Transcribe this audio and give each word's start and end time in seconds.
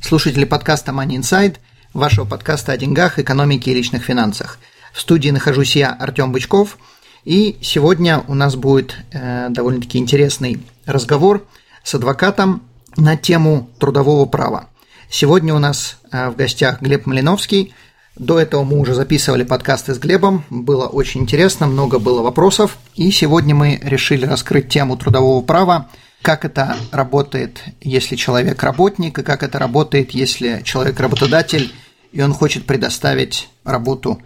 слушатели 0.00 0.44
подкаста 0.44 0.92
Money 0.92 1.18
Inside, 1.18 1.56
вашего 1.92 2.24
подкаста 2.24 2.72
о 2.72 2.76
деньгах, 2.76 3.18
экономике 3.18 3.70
и 3.70 3.74
личных 3.74 4.02
финансах. 4.02 4.58
В 4.92 5.00
студии 5.00 5.30
нахожусь 5.30 5.76
я, 5.76 5.92
Артем 5.92 6.32
Бычков, 6.32 6.78
и 7.24 7.58
сегодня 7.60 8.22
у 8.28 8.34
нас 8.34 8.56
будет 8.56 8.96
э, 9.12 9.48
довольно-таки 9.50 9.98
интересный 9.98 10.62
разговор 10.86 11.46
с 11.82 11.94
адвокатом 11.94 12.62
на 12.96 13.16
тему 13.16 13.68
трудового 13.78 14.24
права. 14.26 14.68
Сегодня 15.10 15.54
у 15.54 15.58
нас 15.58 15.98
э, 16.10 16.30
в 16.30 16.36
гостях 16.36 16.80
Глеб 16.80 17.06
Малиновский. 17.06 17.74
До 18.16 18.38
этого 18.38 18.64
мы 18.64 18.78
уже 18.78 18.94
записывали 18.94 19.44
подкасты 19.44 19.94
с 19.94 19.98
Глебом, 19.98 20.44
было 20.50 20.86
очень 20.86 21.22
интересно, 21.22 21.66
много 21.66 21.98
было 21.98 22.22
вопросов, 22.22 22.78
и 22.94 23.10
сегодня 23.10 23.54
мы 23.54 23.78
решили 23.82 24.26
раскрыть 24.26 24.68
тему 24.68 24.96
трудового 24.96 25.42
права– 25.42 25.88
как 26.22 26.44
это 26.44 26.76
работает, 26.90 27.62
если 27.80 28.16
человек 28.16 28.62
работник, 28.62 29.18
и 29.18 29.22
как 29.22 29.42
это 29.42 29.58
работает, 29.58 30.10
если 30.12 30.62
человек 30.64 30.98
работодатель, 31.00 31.72
и 32.12 32.20
он 32.22 32.32
хочет 32.32 32.66
предоставить 32.66 33.48
работу 33.64 34.20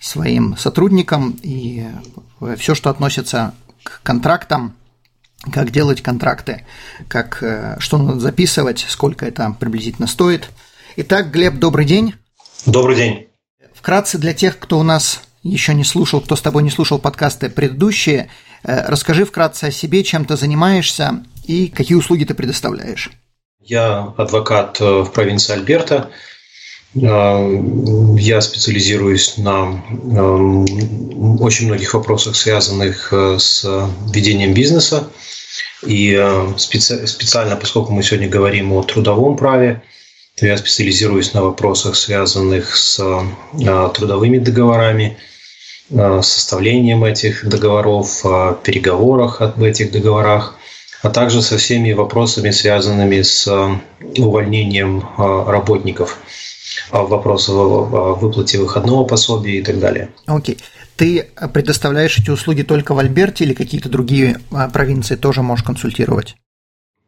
своим 0.00 0.56
сотрудникам 0.56 1.38
и 1.42 1.86
все, 2.56 2.74
что 2.74 2.90
относится 2.90 3.54
к 3.82 4.02
контрактам, 4.02 4.76
как 5.52 5.70
делать 5.70 6.02
контракты, 6.02 6.64
как, 7.08 7.42
э, 7.42 7.76
что 7.78 7.98
надо 7.98 8.20
записывать, 8.20 8.84
сколько 8.88 9.26
это 9.26 9.54
приблизительно 9.58 10.06
стоит. 10.06 10.50
Итак, 10.96 11.30
Глеб, 11.30 11.54
добрый 11.54 11.84
день. 11.84 12.14
Добрый 12.64 12.96
день. 12.96 13.28
Вкратце 13.74 14.18
для 14.18 14.34
тех, 14.34 14.58
кто 14.58 14.78
у 14.78 14.82
нас 14.82 15.22
еще 15.50 15.74
не 15.74 15.84
слушал, 15.84 16.20
кто 16.20 16.36
с 16.36 16.40
тобой 16.42 16.62
не 16.62 16.70
слушал 16.70 16.98
подкасты 16.98 17.48
предыдущие, 17.48 18.28
э, 18.62 18.88
расскажи 18.88 19.24
вкратце 19.24 19.64
о 19.64 19.70
себе, 19.70 20.04
чем 20.04 20.24
ты 20.24 20.36
занимаешься 20.36 21.24
и 21.46 21.68
какие 21.68 21.96
услуги 21.96 22.24
ты 22.24 22.34
предоставляешь. 22.34 23.10
Я 23.60 24.14
адвокат 24.16 24.80
э, 24.80 24.84
в 24.84 25.12
провинции 25.12 25.52
Альберта. 25.52 26.10
Э, 26.94 27.64
я 28.18 28.40
специализируюсь 28.40 29.36
на 29.38 29.82
очень 31.40 31.66
многих 31.66 31.94
вопросах, 31.94 32.36
связанных 32.36 33.12
с 33.12 33.64
ведением 34.12 34.54
бизнеса. 34.54 35.10
И 35.86 36.18
специально, 36.56 37.54
поскольку 37.54 37.92
мы 37.92 38.02
сегодня 38.02 38.28
говорим 38.28 38.72
о 38.72 38.82
трудовом 38.82 39.36
праве, 39.36 39.82
то 40.34 40.46
я 40.46 40.56
специализируюсь 40.56 41.34
на 41.34 41.42
вопросах, 41.42 41.96
связанных 41.96 42.74
с 42.74 42.96
трудовыми 43.94 44.38
договорами, 44.38 45.16
Э, 45.16 45.35
составлением 45.90 47.04
этих 47.04 47.48
договоров, 47.48 48.22
переговорах 48.62 49.40
об 49.40 49.62
этих 49.62 49.92
договорах, 49.92 50.56
а 51.02 51.10
также 51.10 51.42
со 51.42 51.56
всеми 51.56 51.92
вопросами, 51.92 52.50
связанными 52.50 53.22
с 53.22 53.46
э, 53.46 54.20
увольнением 54.20 54.98
э, 54.98 55.50
работников, 55.50 56.18
вопросы 56.90 57.52
о 57.52 58.14
выплате 58.14 58.58
выходного 58.58 59.04
пособия 59.04 59.58
и 59.58 59.62
так 59.62 59.78
далее. 59.78 60.10
Окей. 60.26 60.56
Okay. 60.56 60.60
Ты 60.96 61.28
предоставляешь 61.52 62.18
эти 62.18 62.30
услуги 62.30 62.62
только 62.62 62.94
в 62.94 62.98
Альберте 62.98 63.44
или 63.44 63.52
какие-то 63.52 63.90
другие 63.90 64.40
провинции 64.72 65.14
тоже 65.14 65.42
можешь 65.42 65.64
консультировать? 65.64 66.36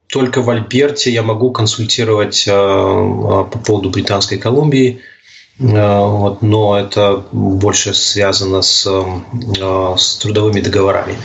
Только 0.08 0.42
в 0.42 0.50
Альберте 0.50 1.10
я 1.10 1.22
могу 1.22 1.50
консультировать 1.52 2.44
по 2.44 3.44
поводу 3.64 3.88
Британской 3.88 4.36
Колумбии– 4.36 5.00
Э, 5.10 5.17
вот, 5.58 6.42
но 6.42 6.78
это 6.78 7.24
больше 7.32 7.92
связано 7.94 8.62
с, 8.62 8.86
э, 8.86 9.96
с 9.96 10.16
трудовыми 10.18 10.60
договорами, 10.60 11.16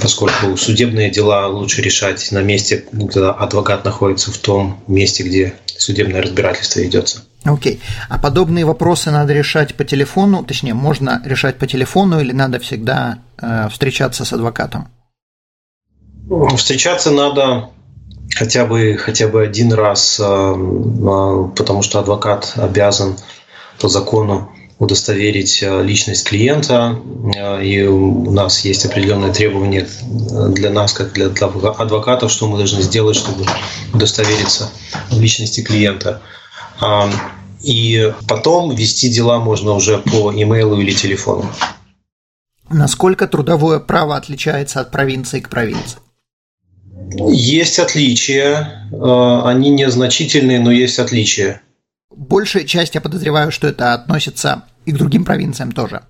поскольку 0.00 0.56
судебные 0.56 1.10
дела 1.10 1.48
лучше 1.48 1.82
решать 1.82 2.30
на 2.30 2.42
месте, 2.42 2.84
когда 2.92 3.32
адвокат 3.32 3.84
находится 3.84 4.30
в 4.30 4.38
том 4.38 4.82
месте, 4.86 5.24
где 5.24 5.54
судебное 5.76 6.22
разбирательство 6.22 6.80
ведется. 6.80 7.24
Окей. 7.44 7.74
Okay. 7.74 7.80
А 8.08 8.18
подобные 8.18 8.64
вопросы 8.64 9.10
надо 9.10 9.32
решать 9.32 9.74
по 9.74 9.84
телефону, 9.84 10.44
точнее, 10.44 10.74
можно 10.74 11.20
решать 11.24 11.58
по 11.58 11.66
телефону 11.66 12.20
или 12.20 12.32
надо 12.32 12.60
всегда 12.60 13.18
э, 13.40 13.68
встречаться 13.68 14.24
с 14.24 14.32
адвокатом? 14.32 14.88
Встречаться 16.56 17.10
надо 17.10 17.70
хотя 18.34 18.64
бы 18.64 18.96
хотя 18.96 19.26
бы 19.26 19.42
один 19.42 19.72
раз, 19.72 20.20
э, 20.20 20.24
э, 20.24 21.50
потому 21.56 21.82
что 21.82 21.98
адвокат 21.98 22.52
обязан 22.56 23.16
по 23.82 23.88
закону 23.88 24.50
удостоверить 24.78 25.62
э, 25.62 25.82
личность 25.82 26.26
клиента, 26.26 26.98
э, 27.36 27.64
и 27.64 27.82
у 27.82 28.30
нас 28.30 28.64
есть 28.64 28.86
определенные 28.86 29.32
требования 29.32 29.86
для 30.48 30.70
нас, 30.70 30.92
как 30.92 31.12
для, 31.12 31.26
адвокатов, 31.26 32.30
что 32.30 32.48
мы 32.48 32.56
должны 32.56 32.82
сделать, 32.82 33.16
чтобы 33.16 33.44
удостовериться 33.92 34.70
в 35.10 35.20
личности 35.20 35.60
клиента. 35.60 36.22
И 37.62 38.12
потом 38.26 38.74
вести 38.74 39.08
дела 39.08 39.38
можно 39.38 39.72
уже 39.72 39.98
по 39.98 40.32
имейлу 40.32 40.80
или 40.80 40.92
телефону. 40.92 41.44
Насколько 42.70 43.28
трудовое 43.28 43.78
право 43.78 44.16
отличается 44.16 44.80
от 44.80 44.90
провинции 44.90 45.40
к 45.40 45.48
провинции? 45.48 45.98
Есть 47.28 47.78
отличия. 47.78 48.88
Э, 48.92 49.42
они 49.44 49.70
незначительные, 49.70 50.60
но 50.60 50.70
есть 50.70 50.98
отличия. 50.98 51.62
Большая 52.16 52.64
часть, 52.64 52.94
я 52.94 53.00
подозреваю, 53.00 53.50
что 53.50 53.68
это 53.68 53.94
относится 53.94 54.62
и 54.86 54.92
к 54.92 54.96
другим 54.96 55.24
провинциям 55.24 55.72
тоже. 55.72 56.02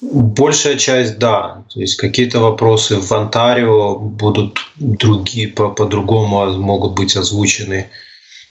Большая 0.00 0.76
часть, 0.76 1.18
да. 1.18 1.64
То 1.72 1.80
есть 1.80 1.96
какие-то 1.96 2.40
вопросы 2.40 2.96
в 2.96 3.10
Онтарио 3.12 3.98
будут 3.98 4.58
другие, 4.76 5.48
по- 5.48 5.70
по-другому 5.70 6.52
могут 6.58 6.94
быть 6.94 7.16
озвучены. 7.16 7.88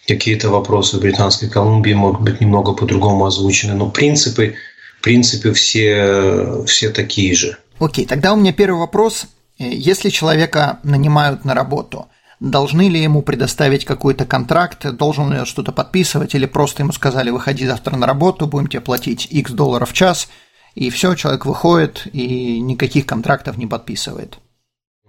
Какие-то 0.07 0.49
вопросы 0.49 0.97
в 0.97 1.01
Британской 1.01 1.49
Колумбии 1.49 1.93
могут 1.93 2.21
быть 2.21 2.41
немного 2.41 2.73
по-другому 2.73 3.25
озвучены. 3.25 3.73
Но 3.75 3.89
принципы, 3.89 4.55
принципы 5.01 5.53
все, 5.53 6.63
все 6.65 6.89
такие 6.89 7.35
же. 7.35 7.57
Окей, 7.79 8.05
тогда 8.05 8.33
у 8.33 8.37
меня 8.37 8.53
первый 8.53 8.79
вопрос. 8.79 9.25
Если 9.57 10.09
человека 10.09 10.79
нанимают 10.83 11.45
на 11.45 11.53
работу, 11.53 12.07
Должны 12.39 12.89
ли 12.89 13.01
ему 13.01 13.21
предоставить 13.21 13.85
какой-то 13.85 14.25
контракт, 14.25 14.85
должен 14.95 15.31
ли 15.31 15.39
он 15.39 15.45
что-то 15.45 15.71
подписывать, 15.71 16.35
или 16.35 16.45
просто 16.45 16.83
ему 16.83 16.91
сказали, 16.91 17.29
выходи 17.29 17.65
завтра 17.65 17.95
на 17.95 18.05
работу, 18.05 18.45
будем 18.45 18.67
тебе 18.67 18.81
платить 18.81 19.27
X 19.29 19.51
долларов 19.51 19.91
в 19.91 19.93
час, 19.93 20.27
и 20.73 20.89
все, 20.89 21.15
человек 21.15 21.45
выходит 21.45 22.07
и 22.11 22.59
никаких 22.59 23.05
контрактов 23.05 23.57
не 23.57 23.67
подписывает. 23.67 24.37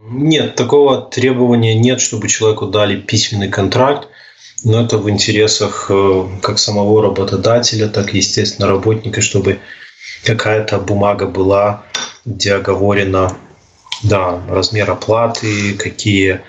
Нет, 0.00 0.54
такого 0.54 1.02
требования 1.02 1.74
нет, 1.74 2.00
чтобы 2.00 2.28
человеку 2.28 2.66
дали 2.66 3.00
письменный 3.00 3.48
контракт, 3.48 4.08
но 4.62 4.80
это 4.82 4.98
в 4.98 5.10
интересах 5.10 5.90
э, 5.90 6.28
как 6.42 6.60
самого 6.60 7.02
работодателя, 7.02 7.88
так 7.88 8.14
и, 8.14 8.18
естественно, 8.18 8.68
работника, 8.68 9.20
чтобы 9.20 9.58
какая-то 10.22 10.78
бумага 10.78 11.26
была, 11.26 11.84
где 12.24 12.54
оговорено 12.54 13.36
да, 14.02 14.40
размер 14.48 14.90
оплаты, 14.90 15.74
какие 15.74 16.42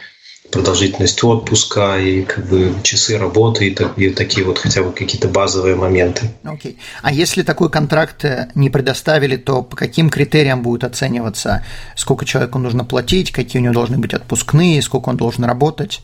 продолжительность 0.51 1.23
отпуска 1.23 1.99
и 1.99 2.21
как 2.23 2.47
бы 2.47 2.73
часы 2.83 3.17
работы 3.17 3.67
и, 3.67 3.75
так, 3.75 3.97
и 3.97 4.09
такие 4.09 4.45
вот 4.45 4.57
хотя 4.57 4.81
бы 4.81 4.91
какие-то 4.91 5.27
базовые 5.27 5.75
моменты. 5.75 6.29
Окей. 6.43 6.73
Okay. 6.73 6.75
А 7.01 7.11
если 7.11 7.43
такой 7.43 7.69
контракт 7.69 8.23
э, 8.23 8.49
не 8.55 8.69
предоставили, 8.69 9.35
то 9.35 9.61
по 9.61 9.75
каким 9.75 10.09
критериям 10.09 10.61
будет 10.61 10.83
оцениваться, 10.83 11.65
сколько 11.95 12.25
человеку 12.25 12.59
нужно 12.59 12.85
платить, 12.85 13.31
какие 13.31 13.61
у 13.61 13.63
него 13.63 13.73
должны 13.73 13.97
быть 13.97 14.13
отпускные, 14.13 14.81
сколько 14.81 15.09
он 15.09 15.17
должен 15.17 15.43
работать? 15.43 16.01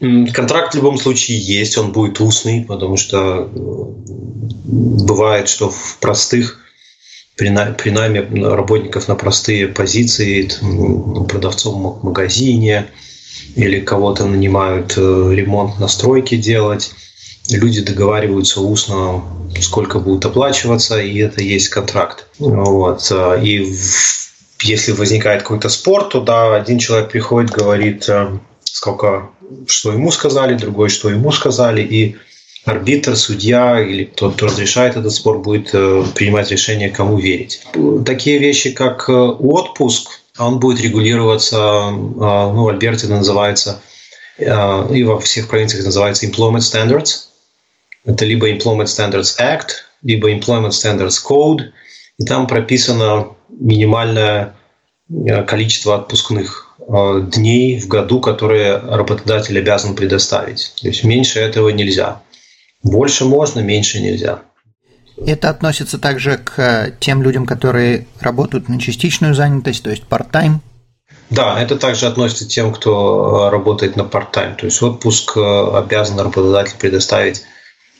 Контракт 0.00 0.72
в 0.72 0.76
любом 0.76 0.96
случае 0.96 1.38
есть, 1.38 1.76
он 1.76 1.92
будет 1.92 2.20
устный, 2.20 2.64
потому 2.64 2.96
что 2.96 3.18
э, 3.18 3.48
бывает, 4.64 5.48
что 5.48 5.68
в 5.70 5.98
простых 6.00 6.60
при, 7.36 7.48
при 7.74 7.90
найме 7.90 8.20
работников 8.20 9.08
на 9.08 9.14
простые 9.14 9.66
позиции, 9.66 10.50
продавцом 11.28 11.82
в 11.82 12.04
магазине, 12.04 12.86
или 13.54 13.80
кого-то 13.80 14.26
нанимают 14.26 14.94
э, 14.96 15.30
ремонт 15.34 15.78
на 15.78 15.88
стройке 15.88 16.36
делать. 16.36 16.92
Люди 17.50 17.80
договариваются 17.82 18.60
устно, 18.60 19.24
сколько 19.60 19.98
будет 19.98 20.24
оплачиваться, 20.24 21.00
и 21.00 21.18
это 21.18 21.42
есть 21.42 21.68
контракт. 21.68 22.26
Вот. 22.38 23.08
Э, 23.10 23.40
и 23.42 23.74
если 24.62 24.92
возникает 24.92 25.42
какой-то 25.42 25.68
спор, 25.68 26.04
то 26.04 26.20
да, 26.20 26.54
один 26.54 26.78
человек 26.78 27.10
приходит, 27.10 27.50
говорит, 27.50 28.08
э, 28.08 28.38
сколько, 28.62 29.30
что 29.66 29.92
ему 29.92 30.10
сказали, 30.12 30.54
другой, 30.54 30.88
что 30.90 31.10
ему 31.10 31.32
сказали, 31.32 31.82
и 31.82 32.16
арбитр, 32.64 33.16
судья 33.16 33.80
или 33.80 34.04
тот, 34.04 34.34
кто 34.34 34.46
разрешает 34.46 34.96
этот 34.96 35.12
спор, 35.12 35.38
будет 35.38 35.70
принимать 36.14 36.50
решение, 36.50 36.90
кому 36.90 37.18
верить. 37.18 37.62
Такие 38.04 38.38
вещи, 38.38 38.70
как 38.70 39.08
отпуск, 39.08 40.19
он 40.38 40.58
будет 40.58 40.80
регулироваться, 40.80 41.56
э, 41.56 41.90
ну, 41.90 42.64
в 42.64 42.68
Альберте 42.68 43.06
называется, 43.06 43.80
и 44.38 45.04
во 45.04 45.20
всех 45.20 45.48
провинциях 45.48 45.84
называется 45.84 46.26
Employment 46.26 46.60
Standards. 46.60 47.26
Это 48.06 48.24
либо 48.24 48.50
Employment 48.50 48.86
Standards 48.86 49.38
Act, 49.38 49.68
либо 50.02 50.32
Employment 50.32 50.70
Standards 50.70 51.18
Code, 51.28 51.72
и 52.18 52.24
там 52.24 52.46
прописано 52.46 53.28
минимальное 53.50 54.54
количество 55.46 55.96
отпускных 55.96 56.74
дней 56.88 57.78
в 57.78 57.88
году, 57.88 58.20
которые 58.20 58.78
работодатель 58.78 59.58
обязан 59.58 59.94
предоставить. 59.94 60.72
То 60.80 60.88
есть 60.88 61.04
меньше 61.04 61.40
этого 61.40 61.68
нельзя. 61.68 62.22
Больше 62.82 63.26
можно, 63.26 63.60
меньше 63.60 64.00
нельзя. 64.00 64.40
Это 65.26 65.50
относится 65.50 65.98
также 65.98 66.38
к 66.38 66.92
тем 67.00 67.22
людям, 67.22 67.46
которые 67.46 68.06
работают 68.20 68.68
на 68.68 68.80
частичную 68.80 69.34
занятость, 69.34 69.82
то 69.82 69.90
есть 69.90 70.04
part-time? 70.08 70.60
Да, 71.30 71.60
это 71.60 71.76
также 71.76 72.06
относится 72.06 72.44
к 72.44 72.48
тем, 72.48 72.72
кто 72.72 73.50
работает 73.50 73.96
на 73.96 74.02
part-time. 74.02 74.56
То 74.56 74.66
есть 74.66 74.82
отпуск 74.82 75.36
э, 75.36 75.76
обязан 75.76 76.18
работодатель 76.18 76.76
предоставить 76.78 77.42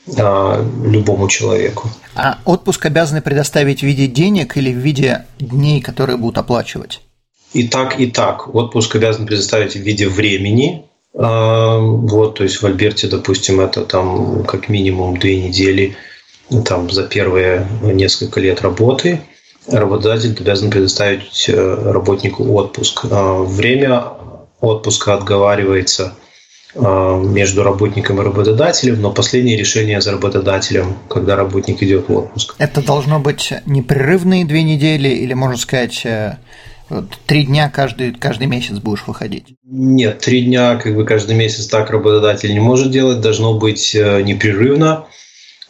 любому 0.07 1.27
человеку. 1.27 1.87
А 2.15 2.39
отпуск 2.43 2.85
обязаны 2.87 3.21
предоставить 3.21 3.81
в 3.81 3.83
виде 3.83 4.07
денег 4.07 4.57
или 4.57 4.73
в 4.73 4.77
виде 4.77 5.25
дней, 5.39 5.79
которые 5.79 6.17
будут 6.17 6.39
оплачивать? 6.39 7.01
И 7.53 7.67
так, 7.67 7.99
и 7.99 8.07
так. 8.07 8.53
Отпуск 8.53 8.95
обязан 8.95 9.27
предоставить 9.27 9.73
в 9.73 9.79
виде 9.79 10.07
времени, 10.07 10.85
а, 11.13 11.77
вот, 11.77 12.35
то 12.35 12.43
есть 12.43 12.61
в 12.61 12.65
Альберте, 12.65 13.07
допустим, 13.07 13.59
это 13.59 13.85
там 13.85 14.43
как 14.43 14.69
минимум 14.69 15.17
две 15.17 15.41
недели 15.41 15.95
там, 16.65 16.89
за 16.89 17.03
первые 17.03 17.67
несколько 17.81 18.39
лет 18.39 18.61
работы 18.61 19.21
работодатель 19.67 20.35
обязан 20.39 20.69
предоставить 20.69 21.45
э, 21.47 21.91
работнику 21.91 22.43
отпуск. 22.53 23.05
А, 23.09 23.43
время 23.43 24.03
отпуска 24.59 25.13
отговаривается 25.13 26.15
а, 26.75 27.17
между 27.19 27.63
работником 27.63 28.21
и 28.21 28.25
работодателем, 28.25 29.01
но 29.01 29.11
последнее 29.11 29.57
решение 29.57 30.01
за 30.01 30.13
работодателем, 30.13 30.97
когда 31.09 31.35
работник 31.35 31.81
идет 31.83 32.09
в 32.09 32.15
отпуск. 32.15 32.55
Это 32.57 32.81
должно 32.81 33.19
быть 33.19 33.53
непрерывные 33.65 34.45
две 34.45 34.63
недели 34.63 35.09
или, 35.09 35.33
можно 35.33 35.57
сказать, 35.57 36.01
э, 36.05 36.37
Три 37.25 37.45
дня 37.45 37.69
каждый, 37.69 38.13
каждый 38.13 38.47
месяц 38.47 38.79
будешь 38.79 39.07
выходить? 39.07 39.55
Нет, 39.63 40.19
три 40.19 40.43
дня 40.43 40.75
как 40.75 40.93
бы 40.93 41.05
каждый 41.05 41.37
месяц 41.37 41.67
так 41.67 41.89
работодатель 41.89 42.51
не 42.51 42.59
может 42.59 42.91
делать, 42.91 43.21
должно 43.21 43.57
быть 43.57 43.95
э, 43.95 44.21
непрерывно. 44.23 45.05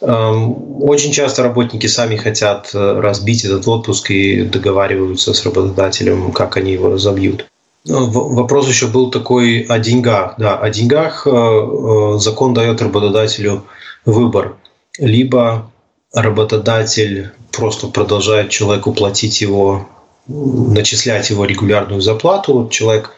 Эм, 0.02 0.82
очень 0.82 1.12
часто 1.12 1.44
работники 1.44 1.86
сами 1.86 2.16
хотят 2.16 2.70
э, 2.74 3.00
разбить 3.00 3.44
этот 3.44 3.68
отпуск 3.68 4.10
и 4.10 4.42
договариваются 4.42 5.32
с 5.32 5.44
работодателем, 5.44 6.32
как 6.32 6.56
они 6.56 6.72
его 6.72 6.90
разобьют. 6.90 7.46
Ну, 7.84 8.10
вопрос 8.10 8.68
еще 8.68 8.88
был 8.88 9.10
такой 9.10 9.60
о 9.60 9.78
деньгах. 9.78 10.34
Да, 10.38 10.56
о 10.58 10.70
деньгах 10.70 11.26
э, 11.26 12.18
закон 12.18 12.52
дает 12.52 12.82
работодателю 12.82 13.64
выбор. 14.04 14.56
Либо 14.98 15.70
работодатель 16.12 17.30
просто 17.52 17.86
продолжает 17.86 18.50
человеку 18.50 18.92
платить 18.92 19.40
его 19.40 19.86
начислять 20.26 21.30
его 21.30 21.44
регулярную 21.44 22.00
зарплату. 22.00 22.54
Вот 22.54 22.72
человек 22.72 23.12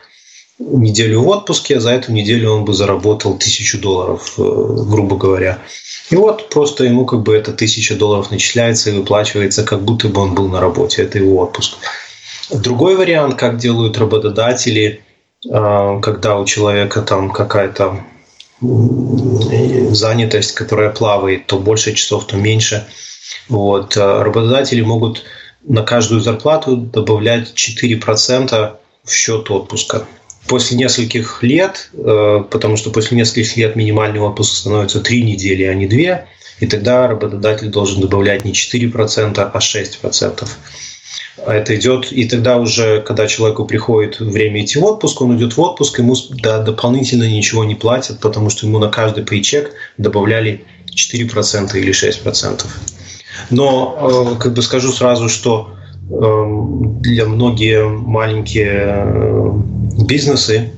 неделю 0.58 1.22
в 1.22 1.28
отпуске, 1.28 1.78
а 1.78 1.80
за 1.80 1.92
эту 1.92 2.12
неделю 2.12 2.52
он 2.52 2.64
бы 2.64 2.74
заработал 2.74 3.38
тысячу 3.38 3.80
долларов, 3.80 4.34
э, 4.38 4.42
грубо 4.42 5.16
говоря. 5.16 5.60
И 6.10 6.16
вот 6.16 6.50
просто 6.50 6.84
ему 6.84 7.06
как 7.06 7.22
бы 7.22 7.36
эта 7.36 7.52
тысяча 7.52 7.94
долларов 7.94 8.30
начисляется 8.30 8.90
и 8.90 8.98
выплачивается, 8.98 9.64
как 9.64 9.82
будто 9.82 10.08
бы 10.08 10.20
он 10.20 10.34
был 10.34 10.48
на 10.48 10.60
работе. 10.60 11.02
Это 11.02 11.18
его 11.18 11.40
отпуск. 11.40 11.76
Другой 12.50 12.96
вариант, 12.96 13.36
как 13.36 13.56
делают 13.56 13.96
работодатели, 13.96 15.02
э, 15.50 16.00
когда 16.02 16.38
у 16.38 16.44
человека 16.44 17.00
там 17.02 17.30
какая-то 17.30 18.04
занятость, 18.60 20.52
которая 20.52 20.90
плавает, 20.90 21.46
то 21.46 21.58
больше 21.58 21.94
часов, 21.94 22.26
то 22.26 22.36
меньше. 22.36 22.86
Вот. 23.48 23.96
Э, 23.96 24.22
работодатели 24.22 24.82
могут 24.82 25.24
на 25.62 25.82
каждую 25.82 26.20
зарплату 26.20 26.76
добавлять 26.76 27.54
4% 27.54 28.76
в 29.04 29.12
счет 29.12 29.50
отпуска. 29.50 30.06
После 30.46 30.76
нескольких 30.76 31.42
лет, 31.42 31.90
э, 31.94 32.44
потому 32.50 32.76
что 32.76 32.90
после 32.90 33.16
нескольких 33.16 33.56
лет 33.56 33.76
минимальный 33.76 34.20
отпуск 34.20 34.56
становится 34.56 35.00
3 35.00 35.22
недели, 35.22 35.64
а 35.64 35.74
не 35.74 35.86
2, 35.86 36.26
и 36.60 36.66
тогда 36.66 37.06
работодатель 37.08 37.68
должен 37.68 38.00
добавлять 38.00 38.44
не 38.44 38.52
4%, 38.52 39.50
а 39.52 39.58
6%. 39.58 40.48
А 41.46 41.52
это 41.52 41.74
идет, 41.74 42.12
и 42.12 42.28
тогда 42.28 42.58
уже, 42.58 43.00
когда 43.02 43.26
человеку 43.26 43.64
приходит 43.64 44.20
время 44.20 44.64
идти 44.64 44.78
в 44.78 44.84
отпуск, 44.84 45.20
он 45.20 45.36
идет 45.36 45.56
в 45.56 45.60
отпуск, 45.60 45.98
ему 45.98 46.14
да, 46.30 46.60
дополнительно 46.60 47.28
ничего 47.28 47.64
не 47.64 47.74
платят, 47.74 48.20
потому 48.20 48.50
что 48.50 48.66
ему 48.66 48.78
на 48.78 48.88
каждый 48.88 49.24
пейчек 49.24 49.72
добавляли 49.98 50.64
4% 50.94 51.76
или 51.76 51.92
6%. 51.92 52.64
Но 53.50 54.36
э, 54.38 54.42
как 54.42 54.54
бы 54.54 54.62
скажу 54.62 54.92
сразу, 54.92 55.28
что 55.28 55.74
для 56.08 57.26
многие 57.26 57.88
маленькие 57.88 59.04
э, 59.06 59.52
бизнесы, 60.04 60.72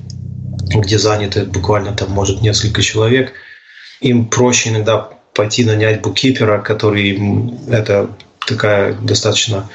где 0.73 0.97
заняты 0.97 1.45
буквально 1.45 1.93
там 1.93 2.11
может 2.11 2.41
несколько 2.41 2.81
человек, 2.81 3.33
им 3.99 4.25
проще 4.25 4.69
иногда 4.69 5.09
пойти 5.33 5.65
нанять 5.65 6.01
буккипера, 6.01 6.59
который 6.59 7.19
это 7.69 8.09
такая 8.47 8.93
достаточно 8.93 9.69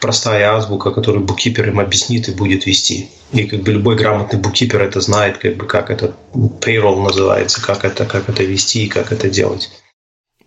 простая 0.00 0.52
азбука, 0.52 0.90
которую 0.90 1.24
буккипер 1.24 1.68
им 1.68 1.80
объяснит 1.80 2.28
и 2.28 2.32
будет 2.32 2.66
вести. 2.66 3.10
И 3.32 3.44
как 3.44 3.62
бы 3.62 3.72
любой 3.72 3.96
грамотный 3.96 4.38
буккипер 4.38 4.82
это 4.82 5.00
знает, 5.00 5.38
как 5.38 5.56
бы 5.56 5.66
как 5.66 5.90
это 5.90 6.14
payroll 6.34 7.02
называется, 7.02 7.62
как 7.62 7.84
это, 7.84 8.06
как 8.06 8.28
это 8.28 8.42
вести 8.44 8.84
и 8.84 8.88
как 8.88 9.12
это 9.12 9.28
делать. 9.28 9.70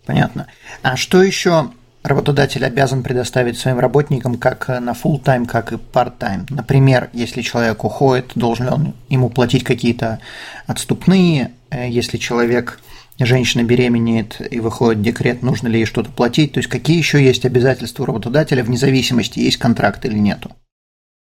Понятно. 0.06 0.48
А 0.82 0.96
что 0.96 1.22
еще 1.22 1.70
работодатель 2.04 2.64
обязан 2.64 3.02
предоставить 3.02 3.58
своим 3.58 3.78
работникам 3.78 4.36
как 4.36 4.68
на 4.68 4.92
full 4.92 5.20
time, 5.22 5.46
как 5.46 5.72
и 5.72 5.76
part 5.76 6.18
time. 6.20 6.46
Например, 6.50 7.08
если 7.12 7.40
человек 7.40 7.82
уходит, 7.82 8.32
должен 8.34 8.68
он 8.68 8.94
ему 9.08 9.30
платить 9.30 9.64
какие-то 9.64 10.20
отступные, 10.66 11.52
э, 11.70 11.88
если 11.88 12.18
человек 12.18 12.80
женщина 13.18 13.62
беременеет 13.62 14.40
и 14.50 14.60
выходит 14.60 15.02
декрет, 15.02 15.42
нужно 15.42 15.68
ли 15.68 15.80
ей 15.80 15.84
что-то 15.86 16.10
платить, 16.10 16.52
то 16.52 16.58
есть 16.58 16.68
какие 16.68 16.98
еще 16.98 17.24
есть 17.24 17.46
обязательства 17.46 18.02
у 18.02 18.06
работодателя 18.06 18.62
вне 18.62 18.76
зависимости, 18.76 19.38
есть 19.38 19.56
контракт 19.56 20.04
или 20.04 20.18
нету. 20.18 20.50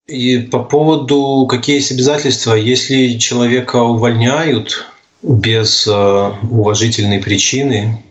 И 0.08 0.38
по 0.38 0.62
поводу 0.64 1.46
какие 1.49 1.76
есть 1.76 1.92
обязательства, 1.92 2.54
если 2.54 3.16
человека 3.18 3.76
увольняют 3.76 4.87
без 5.22 5.87
э, 5.87 6.30
уважительной 6.42 7.20
причины, 7.20 8.02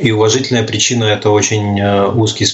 и 0.00 0.10
уважительная 0.10 0.62
причина– 0.62 1.04
это 1.04 1.30
очень 1.30 1.78
э, 1.78 2.06
узкий 2.06 2.44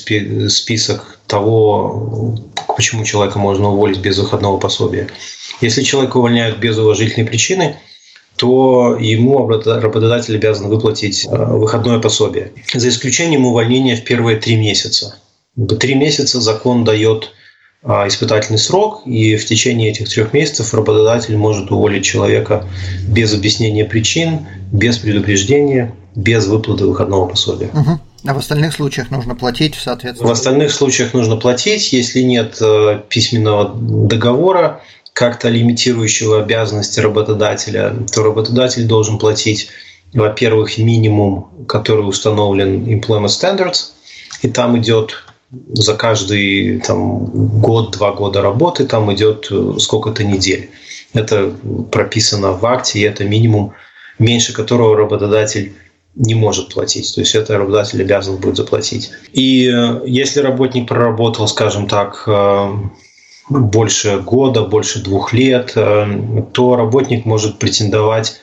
список 0.49 1.19
того, 1.27 2.37
почему 2.77 3.05
человека 3.05 3.39
можно 3.39 3.71
уволить 3.71 3.99
без 3.99 4.19
выходного 4.19 4.59
пособия. 4.59 5.09
Если 5.61 5.83
человека 5.83 6.19
увольняют 6.19 6.59
без 6.59 6.77
уважительной 6.77 7.27
причины, 7.27 7.77
то 8.37 8.97
ему 9.01 9.49
работодатель 9.49 10.37
обязан 10.37 10.69
выплатить 10.69 11.25
э, 11.25 11.29
выходное 11.31 11.99
пособие. 11.99 12.53
За 12.75 12.89
исключением 12.89 13.47
увольнения 13.47 13.97
в 13.97 14.05
первые 14.05 14.39
три 14.39 14.57
месяца. 14.57 15.17
Три 15.81 15.95
месяца 15.95 16.41
закон 16.41 16.85
дает 16.85 17.33
а, 17.83 18.09
испытательный 18.09 18.59
срок, 18.59 19.03
и 19.07 19.37
в 19.37 19.47
течение 19.47 19.91
этих 19.91 20.09
трех 20.09 20.33
месяцев 20.33 20.75
работодатель 20.75 21.37
может 21.37 21.71
уволить 21.71 22.05
человека 22.05 22.67
без 23.07 23.33
объяснения 23.33 23.85
причин, 23.85 24.47
без 24.73 24.99
предупреждения, 24.99 25.95
без 26.17 26.47
выплаты 26.47 26.87
выходного 26.87 27.29
пособия. 27.29 27.69
Угу. 27.73 28.01
А 28.27 28.35
в 28.35 28.39
остальных 28.39 28.73
случаях 28.73 29.11
нужно 29.11 29.37
платить, 29.37 29.77
соответственно? 29.77 30.29
В 30.29 30.33
остальных 30.33 30.73
случаях 30.73 31.15
нужно 31.15 31.37
платить, 31.37 31.93
если 31.93 32.23
нет 32.23 32.57
э, 32.61 33.01
письменного 33.09 33.73
договора, 33.77 34.81
как-то 35.13 35.49
лимитирующего 35.49 36.41
обязанности 36.41 37.01
работодателя, 37.01 37.95
то 38.13 38.23
работодатель 38.25 38.87
должен 38.87 39.19
платить, 39.19 39.69
во-первых, 40.13 40.79
минимум, 40.79 41.67
который 41.69 42.01
установлен 42.01 42.85
Employment 42.85 43.27
Standards, 43.27 43.93
и 44.43 44.49
там 44.49 44.77
идет 44.79 45.25
за 45.73 45.95
каждый 45.95 46.81
там, 46.81 47.27
год-два 47.61 48.13
года 48.13 48.43
работы, 48.43 48.87
там 48.87 49.13
идет 49.15 49.47
э, 49.51 49.75
сколько-то 49.79 50.25
недель. 50.25 50.71
Это 51.13 51.55
прописано 51.93 52.53
в 52.53 52.67
акте, 52.67 52.99
и 52.99 53.03
это 53.03 53.25
минимум, 53.25 53.73
меньше 54.19 54.53
которого 54.53 54.97
работодатель 54.97 55.75
не 56.17 56.35
может 56.35 56.75
платить. 56.75 57.15
То 57.15 57.21
есть 57.21 57.35
это 57.35 57.59
работодатель 57.59 58.01
обязан 58.03 58.37
будет 58.37 58.57
заплатить. 58.57 59.11
И 59.33 59.69
э, 59.69 60.01
если 60.07 60.41
работник 60.41 60.89
проработал, 60.89 61.47
скажем 61.47 61.87
так, 61.87 62.25
э, 62.27 62.69
больше 63.49 64.19
года, 64.19 64.63
больше 64.63 65.03
двух 65.03 65.33
лет, 65.33 65.73
то 65.75 66.77
работник 66.77 67.25
может 67.27 67.61
претендовать 67.61 68.41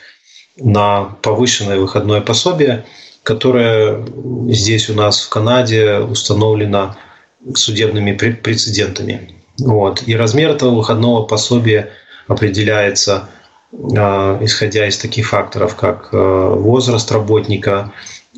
на 0.58 1.16
повышенное 1.22 1.78
выходное 1.78 2.22
пособие, 2.22 2.86
которое 3.24 4.06
здесь 4.48 4.90
у 4.90 4.94
нас 4.94 5.22
в 5.22 5.30
Канаде 5.30 5.98
установлено 5.98 6.96
судебными 7.54 8.14
прецедентами. 8.14 9.32
Вот. 9.60 10.04
И 10.06 10.16
размер 10.16 10.52
этого 10.52 10.76
выходного 10.76 11.26
пособия 11.26 11.90
определяется 12.28 13.30
исходя 14.42 14.88
из 14.88 14.98
таких 14.98 15.30
факторов, 15.30 15.76
как 15.76 16.10
а, 16.12 16.56
возраст 16.56 17.12
работника, 17.12 17.92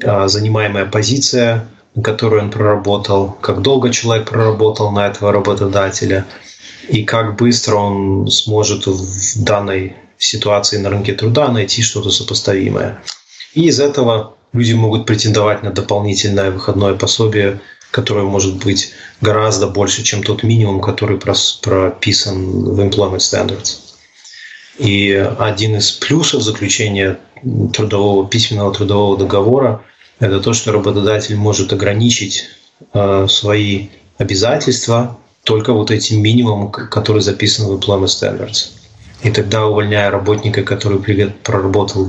а, 0.04 0.28
занимаемая 0.28 0.86
позиция, 0.86 1.68
которую 2.04 2.44
он 2.44 2.52
проработал, 2.52 3.32
как 3.42 3.62
долго 3.62 3.92
человек 3.92 4.30
проработал 4.30 4.92
на 4.92 5.08
этого 5.08 5.32
работодателя 5.32 6.26
и 6.90 7.04
как 7.04 7.36
быстро 7.36 7.76
он 7.76 8.28
сможет 8.28 8.86
в 8.88 9.44
данной 9.44 9.96
ситуации 10.18 10.78
на 10.78 10.90
рынке 10.90 11.14
труда 11.14 11.50
найти 11.50 11.82
что-то 11.82 12.12
сопоставимое. 12.12 13.02
И 13.54 13.68
из 13.68 13.80
этого 13.80 14.36
люди 14.54 14.74
могут 14.74 15.06
претендовать 15.06 15.64
на 15.64 15.72
дополнительное 15.72 16.52
выходное 16.52 16.94
пособие, 16.94 17.60
которое 17.92 18.26
может 18.26 18.64
быть 18.64 18.92
гораздо 19.22 19.68
больше, 19.68 20.04
чем 20.04 20.24
тот 20.24 20.44
минимум, 20.44 20.82
который 20.82 21.18
прописан 21.18 22.76
в 22.76 22.80
Employment 22.80 23.18
Standards. 23.18 23.85
И 24.78 25.12
один 25.40 25.78
из 25.78 25.92
плюсов 25.92 26.42
заключения 26.42 27.20
трудового, 27.74 28.28
письменного 28.28 28.74
трудового 28.74 29.18
договора– 29.18 29.84
это 30.20 30.40
то, 30.40 30.54
что 30.54 30.72
работодатель 30.72 31.36
может 31.36 31.74
ограничить 31.74 32.46
э, 32.94 33.28
свои 33.30 33.88
обязательства 34.18 35.18
только 35.44 35.74
вот 35.74 35.92
этим 35.92 36.22
минимумом, 36.22 36.72
который 36.72 37.22
записан 37.22 37.68
в 37.68 37.78
Employment 37.78 38.06
Standards. 38.06 38.72
И 39.24 39.32
тогда, 39.32 39.66
увольняя 39.66 40.12
работника, 40.12 40.64
который 40.64 41.00
проработал, 41.44 42.08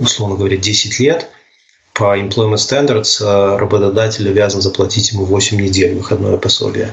условно 0.00 0.36
говоря, 0.36 0.56
10 0.56 0.98
лет, 1.00 1.28
по 1.94 2.18
Employment 2.18 2.56
Standards 2.56 3.22
э, 3.24 3.56
работодатель 3.56 4.28
обязан 4.28 4.60
заплатить 4.60 5.12
ему 5.12 5.24
8 5.24 5.60
недель 5.60 5.94
выходное 5.94 6.36
пособие. 6.36 6.92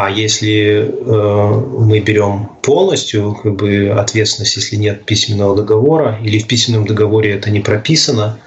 А 0.00 0.10
если 0.10 0.88
э, 0.88 1.60
мы 1.80 1.98
берем 1.98 2.50
полностью 2.62 3.34
как 3.34 3.56
бы, 3.56 3.88
ответственность, 3.88 4.54
если 4.54 4.76
нет 4.76 5.04
письменного 5.04 5.56
договора, 5.56 6.20
или 6.22 6.38
в 6.38 6.46
письменном 6.46 6.86
договоре 6.86 7.32
это 7.32 7.50
не 7.50 7.58
прописано, 7.58 8.38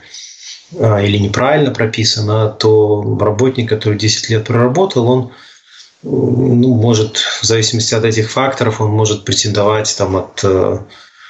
э, 0.72 1.06
или 1.06 1.18
неправильно 1.18 1.72
прописано, 1.72 2.50
то 2.52 3.18
работник, 3.20 3.68
который 3.68 3.98
10 3.98 4.30
лет 4.30 4.48
проработал, 4.48 5.10
он 5.10 5.32
ну, 6.04 6.74
может, 6.76 7.18
в 7.18 7.44
зависимости 7.44 7.94
от 7.96 8.06
этих 8.06 8.32
факторов, 8.32 8.80
он 8.80 8.92
может 8.92 9.26
претендовать 9.26 9.94
там, 9.98 10.16
от 10.16 10.40
э, 10.44 10.80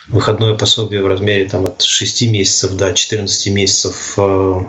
выходное 0.08 0.54
пособие 0.54 1.02
в 1.02 1.08
размере 1.08 1.50
там, 1.50 1.66
от 1.66 1.82
6 1.82 2.30
месяцев 2.30 2.74
до 2.74 2.94
14 2.94 3.54
месяцев 3.54 4.14
э, 4.18 4.62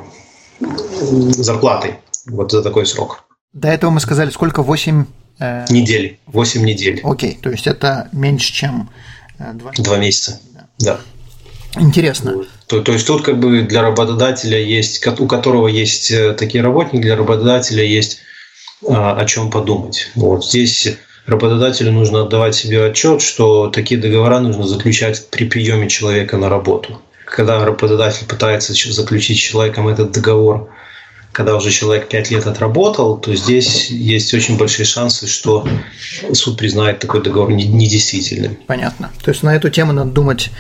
зарплаты. 0.61 1.99
Вот 2.27 2.53
за 2.53 2.63
такой 2.63 2.87
срок. 2.87 3.25
До 3.53 3.69
этого 3.69 3.91
мы 3.91 4.01
сказали, 4.01 4.31
сколько? 4.31 4.63
8 4.63 5.05
Э... 5.39 5.65
Недели, 5.71 6.19
8 6.27 6.65
недель. 6.65 7.01
Окей, 7.05 7.39
то 7.41 7.51
есть 7.51 7.67
это 7.67 8.09
меньше, 8.13 8.53
чем 8.53 8.91
э, 9.39 9.53
2 9.55 9.73
Два 9.79 9.97
месяца, 9.99 10.41
да. 10.79 11.01
Интересно. 11.79 12.45
То, 12.67 12.83
то 12.83 12.93
есть 12.93 13.07
тут 13.07 13.23
как 13.23 13.39
бы 13.39 13.63
для 13.63 13.83
работодателя 13.83 14.59
есть, 14.59 15.07
у 15.07 15.27
которого 15.27 15.69
есть 15.69 16.11
э, 16.11 16.35
такие 16.35 16.63
работники, 16.63 17.03
для 17.03 17.17
работодателя 17.17 17.85
есть 17.85 18.21
а, 18.87 19.17
о 19.17 19.25
чем 19.27 19.51
подумать. 19.51 20.11
Вот 20.15 20.45
здесь 20.45 20.97
работодателю 21.27 21.93
нужно 21.93 22.23
отдавать 22.23 22.55
себе 22.55 22.87
отчет, 22.87 23.23
что 23.23 23.69
такие 23.69 24.01
договора 24.01 24.41
нужно 24.41 24.67
заключать 24.67 25.29
при 25.31 25.45
приеме 25.45 25.89
человека 25.89 26.37
на 26.37 26.49
работу. 26.49 27.01
Когда 27.25 27.65
работодатель 27.65 28.27
пытается 28.27 28.75
заключить 28.93 29.39
с 29.39 29.41
человеком 29.41 29.89
этот 29.89 30.13
договор 30.13 30.69
когда 31.33 31.57
уже 31.57 31.71
человек 31.71 32.09
пять 32.09 32.31
лет 32.31 32.47
отработал, 32.47 33.17
то 33.17 33.35
здесь 33.35 33.91
есть 33.91 34.33
очень 34.35 34.59
большие 34.59 34.87
шансы, 34.87 35.27
что 35.27 35.67
суд 36.33 36.59
признает 36.59 36.99
такой 36.99 37.23
договор 37.23 37.51
недействительным. 37.53 38.57
Понятно. 38.67 39.11
То 39.25 39.31
есть 39.31 39.43
на 39.43 39.57
эту 39.57 39.71
тему 39.71 39.93
надо 39.93 40.11
думать 40.11 40.51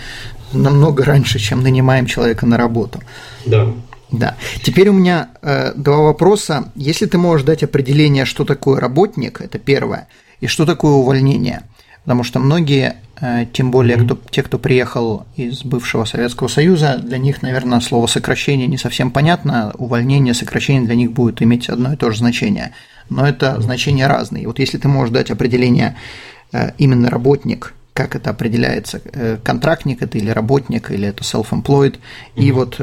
намного 0.52 1.04
раньше, 1.04 1.38
чем 1.38 1.62
нанимаем 1.62 2.06
человека 2.06 2.46
на 2.46 2.56
работу. 2.56 3.00
Да. 3.44 3.72
Да. 4.10 4.36
Теперь 4.62 4.88
у 4.88 4.92
меня 4.92 5.30
э, 5.40 5.72
два 5.74 5.98
вопроса. 5.98 6.70
Если 6.74 7.06
ты 7.06 7.16
можешь 7.16 7.46
дать 7.46 7.62
определение, 7.62 8.24
что 8.24 8.44
такое 8.44 8.78
работник, 8.78 9.40
это 9.40 9.58
первое, 9.58 10.08
и 10.40 10.46
что 10.46 10.66
такое 10.66 10.92
увольнение. 10.92 11.62
Потому 12.04 12.22
что 12.22 12.38
многие 12.38 12.96
тем 13.52 13.70
более 13.70 13.96
кто, 13.98 14.18
те, 14.30 14.42
кто 14.42 14.58
приехал 14.58 15.26
из 15.36 15.62
бывшего 15.62 16.04
Советского 16.04 16.48
Союза, 16.48 16.98
для 16.98 17.18
них, 17.18 17.40
наверное, 17.40 17.78
слово 17.78 18.08
сокращение 18.08 18.66
не 18.66 18.78
совсем 18.78 19.12
понятно, 19.12 19.72
увольнение, 19.78 20.34
сокращение 20.34 20.82
для 20.82 20.96
них 20.96 21.12
будет 21.12 21.40
иметь 21.40 21.68
одно 21.68 21.92
и 21.92 21.96
то 21.96 22.10
же 22.10 22.18
значение, 22.18 22.72
но 23.10 23.26
это 23.26 23.60
значения 23.60 24.08
разные. 24.08 24.48
Вот 24.48 24.58
если 24.58 24.78
ты 24.78 24.88
можешь 24.88 25.14
дать 25.14 25.30
определение 25.30 25.96
э, 26.52 26.72
именно 26.78 27.10
работник, 27.10 27.74
как 27.92 28.16
это 28.16 28.30
определяется, 28.30 29.00
э, 29.04 29.38
контрактник 29.44 30.02
это 30.02 30.18
или 30.18 30.30
работник, 30.30 30.90
или 30.90 31.06
это 31.06 31.22
self-employed, 31.22 32.00
и 32.34 32.50
вот 32.50 32.80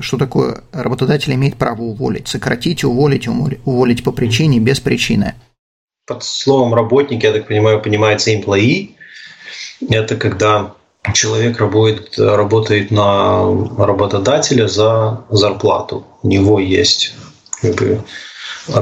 что 0.00 0.16
такое 0.18 0.62
работодатель 0.72 1.32
имеет 1.34 1.56
право 1.56 1.82
уволить, 1.82 2.26
сократить, 2.26 2.82
уволить, 2.82 3.28
уволить 3.28 4.02
по 4.02 4.10
причине, 4.10 4.58
без 4.58 4.80
причины. 4.80 5.34
Под 6.08 6.24
словом 6.24 6.74
работник, 6.74 7.22
я 7.22 7.32
так 7.32 7.46
понимаю, 7.46 7.80
понимается 7.80 8.32
employee, 8.32 8.95
это 9.88 10.16
когда 10.16 10.74
человек 11.14 11.58
работает, 11.58 12.18
работает 12.18 12.90
на 12.90 13.44
работодателя 13.78 14.68
за 14.68 15.24
зарплату. 15.30 16.06
У 16.22 16.28
него 16.28 16.58
есть 16.58 17.14
как 17.60 17.74
бы, 17.76 18.02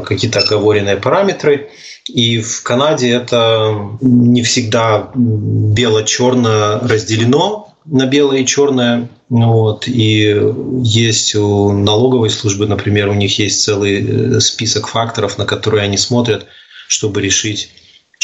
какие-то 0.04 0.40
оговоренные 0.40 0.96
параметры. 0.96 1.70
И 2.06 2.40
в 2.40 2.62
Канаде 2.62 3.10
это 3.10 3.96
не 4.00 4.42
всегда 4.42 5.10
бело-черно 5.14 6.80
разделено 6.82 7.74
на 7.86 8.06
белое 8.06 8.38
и 8.38 8.46
черное. 8.46 9.08
Вот. 9.28 9.88
И 9.88 10.40
есть 10.82 11.34
у 11.34 11.72
налоговой 11.72 12.30
службы, 12.30 12.66
например, 12.66 13.08
у 13.08 13.14
них 13.14 13.38
есть 13.38 13.62
целый 13.62 14.36
э, 14.36 14.40
список 14.40 14.86
факторов, 14.86 15.38
на 15.38 15.46
которые 15.46 15.82
они 15.82 15.96
смотрят, 15.96 16.46
чтобы 16.88 17.22
решить, 17.22 17.70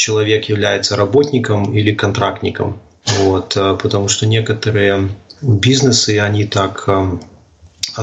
человек 0.01 0.49
является 0.49 0.95
работником 0.95 1.77
или 1.77 1.93
контрактником. 1.93 2.79
Вот, 3.19 3.55
э, 3.55 3.77
потому 3.79 4.07
что 4.07 4.25
некоторые 4.25 5.09
бизнесы, 5.43 6.17
они 6.19 6.45
так 6.45 6.85
э, 6.87 7.17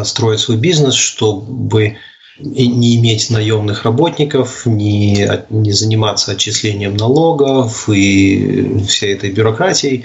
строят 0.04 0.38
свой 0.38 0.58
бизнес, 0.58 0.94
чтобы 0.94 1.96
не 2.38 2.96
иметь 2.98 3.30
наемных 3.30 3.82
работников, 3.82 4.64
не, 4.64 5.28
не 5.50 5.72
заниматься 5.72 6.32
отчислением 6.32 6.96
налогов 6.96 7.88
и 7.88 8.84
всей 8.86 9.14
этой 9.14 9.32
бюрократией. 9.32 10.04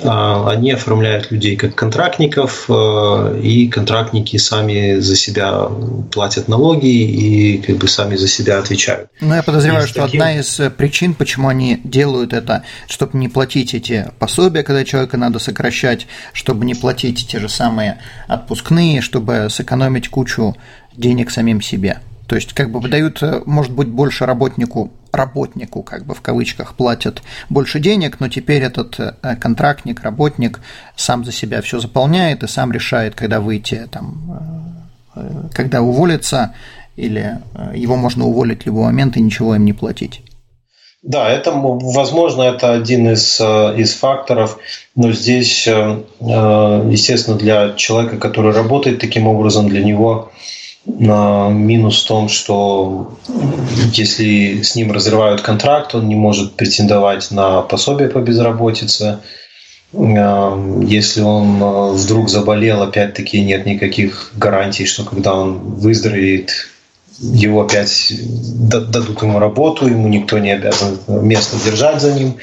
А, 0.00 0.50
они 0.50 0.72
оформляют 0.72 1.30
людей 1.30 1.56
как 1.56 1.74
контрактников, 1.74 2.66
э, 2.68 3.40
и 3.42 3.68
контрактники 3.68 4.36
сами 4.36 5.00
за 5.00 5.16
себя 5.16 5.68
платят 6.12 6.48
налоги 6.48 6.86
и 6.86 7.58
как 7.58 7.76
бы 7.76 7.88
сами 7.88 8.16
за 8.16 8.28
себя 8.28 8.58
отвечают. 8.58 9.10
Ну, 9.20 9.34
я 9.34 9.42
подозреваю, 9.42 9.84
и 9.84 9.88
что 9.88 10.02
таким... 10.02 10.20
одна 10.20 10.38
из 10.38 10.60
э, 10.60 10.70
причин, 10.70 11.14
почему 11.14 11.48
они 11.48 11.80
делают 11.82 12.32
это, 12.32 12.62
чтобы 12.86 13.18
не 13.18 13.28
платить 13.28 13.74
эти 13.74 14.10
пособия, 14.18 14.62
когда 14.62 14.84
человека 14.84 15.16
надо 15.16 15.38
сокращать, 15.38 16.06
чтобы 16.32 16.64
не 16.64 16.74
платить 16.74 17.26
те 17.28 17.40
же 17.40 17.48
самые 17.48 17.98
отпускные, 18.28 19.00
чтобы 19.00 19.48
сэкономить 19.50 20.08
кучу 20.08 20.56
денег 20.96 21.30
самим 21.30 21.60
себе. 21.60 21.98
То 22.28 22.36
есть 22.36 22.52
как 22.52 22.70
бы 22.70 22.78
выдают, 22.78 23.22
э, 23.22 23.40
может 23.46 23.72
быть, 23.72 23.88
больше 23.88 24.26
работнику, 24.26 24.92
работнику, 25.12 25.82
как 25.82 26.04
бы 26.04 26.14
в 26.14 26.20
кавычках, 26.20 26.74
платят 26.74 27.22
больше 27.48 27.80
денег, 27.80 28.20
но 28.20 28.28
теперь 28.28 28.62
этот 28.62 29.00
э, 29.00 29.36
контрактник, 29.36 30.02
работник 30.02 30.60
сам 30.94 31.24
за 31.24 31.32
себя 31.32 31.62
все 31.62 31.80
заполняет 31.80 32.42
и 32.42 32.46
сам 32.46 32.70
решает, 32.70 33.14
когда 33.14 33.40
выйти, 33.40 33.88
там, 33.90 34.86
э, 35.16 35.20
когда 35.54 35.80
уволиться, 35.80 36.52
или 36.96 37.38
его 37.74 37.96
можно 37.96 38.26
уволить 38.26 38.64
в 38.64 38.66
любой 38.66 38.84
момент 38.84 39.16
и 39.16 39.22
ничего 39.22 39.54
им 39.54 39.64
не 39.64 39.72
платить. 39.72 40.20
Да, 41.02 41.30
это, 41.30 41.52
возможно, 41.52 42.42
это 42.42 42.72
один 42.72 43.08
из, 43.08 43.40
из 43.40 43.94
факторов, 43.94 44.58
но 44.96 45.12
здесь, 45.12 45.64
естественно, 45.68 47.36
для 47.36 47.74
человека, 47.74 48.16
который 48.16 48.52
работает 48.52 48.98
таким 48.98 49.28
образом, 49.28 49.68
для 49.68 49.84
него 49.84 50.32
Минус 50.88 52.02
в 52.02 52.08
том, 52.08 52.28
что 52.28 53.18
если 53.92 54.62
с 54.62 54.74
ним 54.74 54.90
разрывают 54.90 55.42
контракт, 55.42 55.94
он 55.94 56.08
не 56.08 56.14
может 56.14 56.54
претендовать 56.54 57.30
на 57.30 57.60
пособие 57.62 58.08
по 58.08 58.18
безработице. 58.18 59.18
Если 59.92 61.22
он 61.22 61.62
э, 61.62 61.92
вдруг 61.92 62.28
заболел, 62.28 62.82
опять-таки 62.82 63.40
нет 63.40 63.64
никаких 63.64 64.32
гарантий, 64.36 64.84
что 64.84 65.04
когда 65.04 65.34
он 65.34 65.58
выздоровеет, 65.58 66.68
его 67.20 67.62
опять 67.62 68.12
дадут 68.68 69.22
ему 69.22 69.38
работу, 69.38 69.86
ему 69.88 70.08
никто 70.08 70.38
не 70.38 70.52
обязан 70.52 70.98
место 71.08 71.56
держать 71.64 72.02
за 72.02 72.12
ним. 72.12 72.36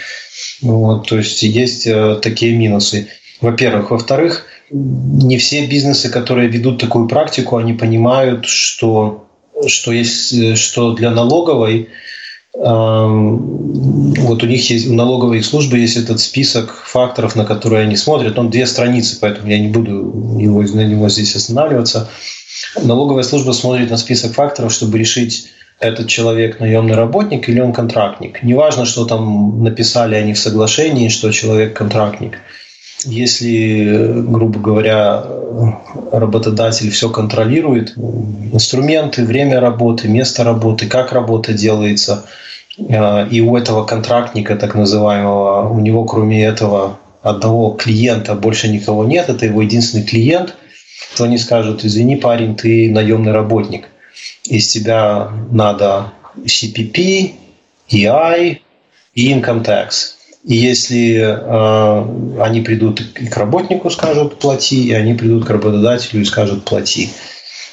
Вот, 0.61 1.07
то 1.07 1.17
есть 1.17 1.43
есть 1.43 1.85
э, 1.85 2.19
такие 2.21 2.57
минусы. 2.57 3.09
Во-первых. 3.41 3.91
Во-вторых, 3.91 4.45
не 4.69 5.37
все 5.37 5.65
бизнесы, 5.67 6.09
которые 6.09 6.49
ведут 6.49 6.79
такую 6.79 7.07
практику, 7.07 7.57
они 7.57 7.73
понимают, 7.73 8.45
что, 8.45 9.27
что, 9.67 9.91
есть, 9.91 10.57
что 10.57 10.93
для 10.93 11.11
налоговой 11.11 11.89
вот 12.57 14.43
у 14.43 14.45
них 14.45 14.69
есть, 14.69 14.87
у 14.87 14.93
налоговой 14.93 15.43
службы 15.43 15.77
есть 15.77 15.97
этот 15.97 16.21
список 16.21 16.73
факторов, 16.85 17.35
на 17.35 17.43
которые 17.43 17.83
они 17.83 17.97
смотрят. 17.97 18.39
Он 18.39 18.49
две 18.49 18.65
страницы, 18.65 19.17
поэтому 19.19 19.49
я 19.49 19.59
не 19.59 19.67
буду 19.67 20.37
его, 20.39 20.61
на 20.61 20.85
него 20.85 21.09
здесь 21.09 21.35
останавливаться. 21.35 22.09
Налоговая 22.81 23.23
служба 23.23 23.51
смотрит 23.51 23.89
на 23.89 23.97
список 23.97 24.33
факторов, 24.33 24.71
чтобы 24.71 24.97
решить, 24.97 25.49
этот 25.79 26.07
человек 26.07 26.59
наемный 26.59 26.95
работник 26.95 27.49
или 27.49 27.59
он 27.59 27.73
контрактник. 27.73 28.41
Неважно, 28.43 28.85
что 28.85 29.05
там 29.05 29.61
написали 29.61 30.15
они 30.15 30.33
в 30.33 30.39
соглашении, 30.39 31.09
что 31.09 31.31
человек 31.31 31.73
контрактник. 31.75 32.39
Если, 33.05 34.21
грубо 34.21 34.59
говоря, 34.59 35.23
работодатель 36.11 36.91
все 36.91 37.09
контролирует, 37.09 37.95
инструменты, 37.97 39.25
время 39.25 39.59
работы, 39.59 40.07
место 40.07 40.43
работы, 40.43 40.87
как 40.87 41.11
работа 41.11 41.53
делается– 41.53 42.25
Э, 42.77 43.27
и 43.29 43.41
у 43.41 43.55
этого 43.55 43.85
контрактника, 43.85 44.55
так 44.55 44.75
называемого, 44.75 45.69
у 45.69 45.79
него 45.79 46.05
кроме 46.05 46.43
этого 46.43 46.99
одного 47.21 47.71
клиента 47.71 48.35
больше 48.35 48.67
никого 48.67 49.05
нет, 49.05 49.29
это 49.29 49.45
его 49.45 49.61
единственный 49.61 50.03
клиент, 50.03 50.55
то 51.15 51.23
они 51.23 51.37
скажут, 51.37 51.83
извини, 51.83 52.17
парень, 52.17 52.55
ты 52.55 52.89
наемный 52.91 53.31
работник, 53.31 53.87
из 54.43 54.67
тебя 54.67 55.29
надо 55.51 56.11
CPP, 56.37 57.33
EI 57.89 58.59
и 59.13 59.33
Income 59.33 59.63
Tax. 59.63 60.15
И 60.45 60.55
если 60.55 61.17
э, 61.17 62.41
они 62.41 62.61
придут 62.61 63.01
к 63.01 63.35
работнику, 63.35 63.89
скажут 63.89 64.37
плати, 64.37 64.87
и 64.87 64.93
они 64.93 65.15
придут 65.15 65.45
к 65.45 65.49
работодателю 65.49 66.21
и 66.21 66.25
скажут 66.25 66.65
плати. 66.65 67.09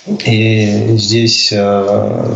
И 0.07 0.97
здесь 0.97 1.51
э, 1.53 2.33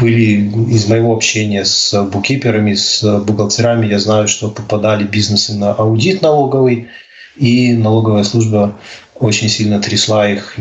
были 0.00 0.48
из 0.70 0.88
моего 0.88 1.12
общения 1.12 1.64
с 1.64 2.04
букиперами, 2.04 2.74
с 2.74 3.02
бухгалтерами, 3.20 3.86
я 3.86 3.98
знаю, 3.98 4.28
что 4.28 4.48
попадали 4.48 5.02
бизнесы 5.04 5.54
на 5.54 5.72
аудит 5.72 6.22
налоговый, 6.22 6.86
и 7.36 7.72
налоговая 7.72 8.22
служба 8.22 8.78
очень 9.16 9.48
сильно 9.48 9.80
трясла 9.80 10.30
их, 10.30 10.56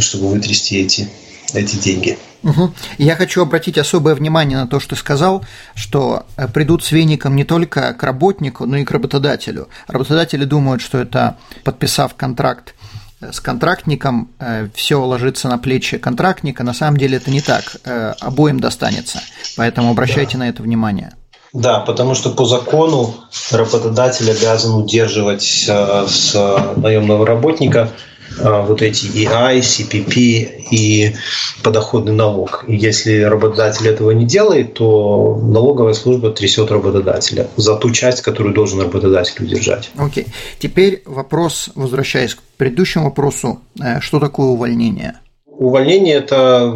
чтобы 0.00 0.28
вытрясти 0.28 0.80
эти, 0.80 1.08
эти 1.52 1.76
деньги. 1.76 2.16
Угу. 2.46 2.72
Я 2.98 3.16
хочу 3.16 3.42
обратить 3.42 3.76
особое 3.76 4.14
внимание 4.14 4.56
на 4.56 4.68
то, 4.68 4.78
что 4.78 4.90
ты 4.90 4.96
сказал, 4.96 5.44
что 5.74 6.26
э, 6.36 6.46
придут 6.46 6.84
с 6.84 6.92
веником 6.92 7.34
не 7.34 7.44
только 7.44 7.92
к 7.92 8.02
работнику, 8.04 8.66
но 8.66 8.76
и 8.76 8.84
к 8.84 8.90
работодателю. 8.92 9.68
Работодатели 9.88 10.44
думают, 10.44 10.80
что 10.80 10.98
это 10.98 11.36
подписав 11.64 12.14
контракт 12.14 12.74
с 13.20 13.40
контрактником 13.40 14.28
э, 14.38 14.68
все 14.74 15.02
ложится 15.02 15.48
на 15.48 15.58
плечи 15.58 15.98
контрактника. 15.98 16.62
На 16.62 16.74
самом 16.74 16.98
деле 16.98 17.16
это 17.16 17.30
не 17.30 17.40
так. 17.40 17.76
Э, 17.84 18.12
обоим 18.20 18.60
достанется. 18.60 19.20
Поэтому 19.56 19.90
обращайте 19.90 20.34
да. 20.34 20.38
на 20.40 20.48
это 20.48 20.62
внимание. 20.62 21.14
Да, 21.52 21.80
потому 21.80 22.14
что 22.14 22.30
по 22.30 22.44
закону 22.44 23.14
работодатель 23.50 24.30
обязан 24.30 24.74
удерживать 24.74 25.64
э, 25.66 26.06
с 26.06 26.34
наемного 26.76 27.26
работника 27.26 27.90
вот 28.38 28.82
эти 28.82 29.06
EI, 29.06 29.60
CPP 29.60 30.66
и 30.70 31.14
подоходный 31.62 32.12
налог. 32.12 32.64
И 32.66 32.76
если 32.76 33.22
работодатель 33.22 33.88
этого 33.88 34.10
не 34.10 34.24
делает, 34.24 34.74
то 34.74 35.40
налоговая 35.42 35.94
служба 35.94 36.30
трясет 36.30 36.70
работодателя 36.70 37.48
за 37.56 37.76
ту 37.76 37.90
часть, 37.90 38.22
которую 38.22 38.54
должен 38.54 38.80
работодатель 38.80 39.44
удержать. 39.44 39.90
Окей. 39.96 40.24
Okay. 40.24 40.28
Теперь 40.58 41.02
вопрос, 41.04 41.70
возвращаясь 41.74 42.34
к 42.34 42.42
предыдущему 42.56 43.06
вопросу, 43.06 43.60
э, 43.80 44.00
что 44.00 44.20
такое 44.20 44.46
увольнение? 44.46 45.14
Увольнение– 45.46 46.14
это 46.16 46.74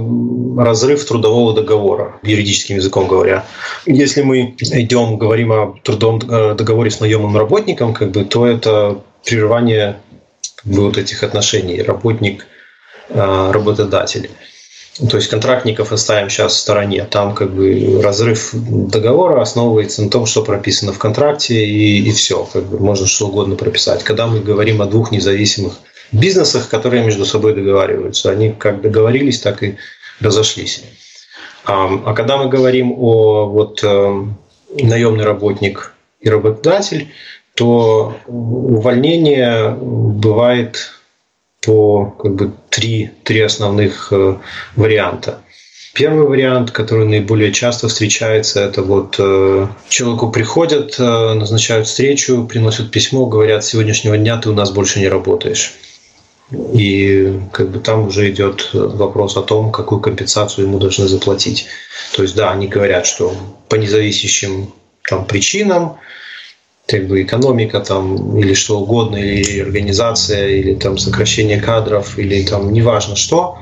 разрыв 0.57 1.05
трудового 1.05 1.55
договора, 1.55 2.19
юридическим 2.23 2.77
языком 2.77 3.09
говоря. 3.09 3.45
Если 3.85 4.23
мы 4.23 4.55
идем, 4.59 5.19
говорим 5.19 5.53
о 5.53 5.75
трудовом 5.83 6.21
э, 6.27 6.55
договоре 6.55 6.91
с 6.91 7.01
наемным 7.01 7.37
работником, 7.37 7.93
как 7.93 8.13
бы, 8.13 8.25
то 8.25 8.47
это 8.47 9.03
прерывание 9.25 9.99
вот 10.65 10.99
этих 10.99 11.23
отношений 11.23 11.81
работник-работодатель. 11.83 14.31
А, 15.01 15.07
То 15.07 15.17
есть 15.17 15.29
контрактников 15.29 15.93
оставим 15.93 16.29
сейчас 16.29 16.55
в 16.55 16.59
стороне. 16.59 17.05
Там 17.05 17.35
как 17.35 17.53
бы 17.53 18.01
разрыв 18.03 18.51
договора 18.53 19.41
основывается 19.41 20.03
на 20.03 20.11
том, 20.11 20.27
что 20.27 20.43
прописано 20.43 20.93
в 20.93 20.99
контракте, 20.99 21.65
и, 21.65 22.09
и 22.09 22.11
все. 22.13 22.45
Как 22.53 22.65
бы 22.65 22.79
можно 22.79 23.07
что 23.07 23.29
угодно 23.29 23.57
прописать. 23.57 24.05
Когда 24.05 24.27
мы 24.27 24.41
говорим 24.41 24.83
о 24.83 24.87
двух 24.87 25.13
независимых 25.13 25.79
бизнесах, 26.13 26.69
которые 26.69 27.05
между 27.05 27.25
собой 27.25 27.55
договариваются, 27.55 28.31
они 28.31 28.51
как 28.51 28.83
договорились, 28.83 29.41
так 29.41 29.63
и 29.63 29.77
разошлись. 30.21 30.83
А, 31.65 31.89
а 32.05 32.15
когда 32.15 32.37
мы 32.37 32.49
говорим 32.49 32.93
о 32.93 33.47
вот, 33.47 33.81
э, 33.83 34.25
наемный 34.79 35.25
работник 35.25 35.95
и 36.21 36.29
работодатель, 36.29 37.09
то 37.61 38.15
увольнение 38.27 39.77
бывает 39.79 40.93
по 41.61 42.07
как 42.07 42.35
бы 42.35 42.53
три, 42.71 43.11
три 43.23 43.41
основных 43.41 44.11
э, 44.13 44.37
варианта. 44.77 45.43
Первый 45.93 46.27
вариант, 46.27 46.71
который 46.71 47.05
наиболее 47.05 47.53
часто 47.53 47.89
встречается, 47.89 48.61
это 48.61 48.81
вот 48.81 49.17
э, 49.19 49.67
человеку 49.91 50.31
приходят, 50.31 50.99
э, 50.99 51.35
назначают 51.35 51.87
встречу, 51.87 52.47
приносят 52.47 52.91
письмо, 52.91 53.27
говорят, 53.27 53.63
с 53.63 53.69
сегодняшнего 53.69 54.17
дня 54.17 54.39
ты 54.39 54.49
у 54.49 54.55
нас 54.55 54.71
больше 54.71 54.99
не 54.99 55.09
работаешь. 55.09 55.75
И 56.73 57.41
как 57.53 57.73
бы 57.73 57.79
там 57.81 58.07
уже 58.07 58.31
идет 58.31 58.71
вопрос 58.73 59.37
о 59.37 59.43
том, 59.43 59.71
какую 59.71 60.01
компенсацию 60.01 60.67
ему 60.67 60.79
должны 60.79 61.07
заплатить. 61.09 61.67
То 62.17 62.23
есть, 62.23 62.35
да, 62.35 62.53
они 62.53 62.69
говорят, 62.69 63.05
что 63.05 63.35
по 63.69 63.75
независящим 63.75 64.73
там, 65.07 65.27
причинам 65.27 65.99
как 66.91 67.07
бы 67.07 67.23
экономика 67.23 67.81
там 67.81 68.37
или 68.39 68.55
что 68.55 68.81
угодно, 68.81 69.17
или 69.17 69.61
организация, 69.61 70.49
или 70.49 70.75
там 70.75 70.99
сокращение 70.99 71.61
кадров, 71.61 72.19
или 72.19 72.45
там 72.45 72.73
неважно 72.73 73.15
что, 73.17 73.59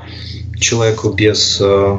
человеку 0.59 1.11
без 1.11 1.61
э, 1.61 1.97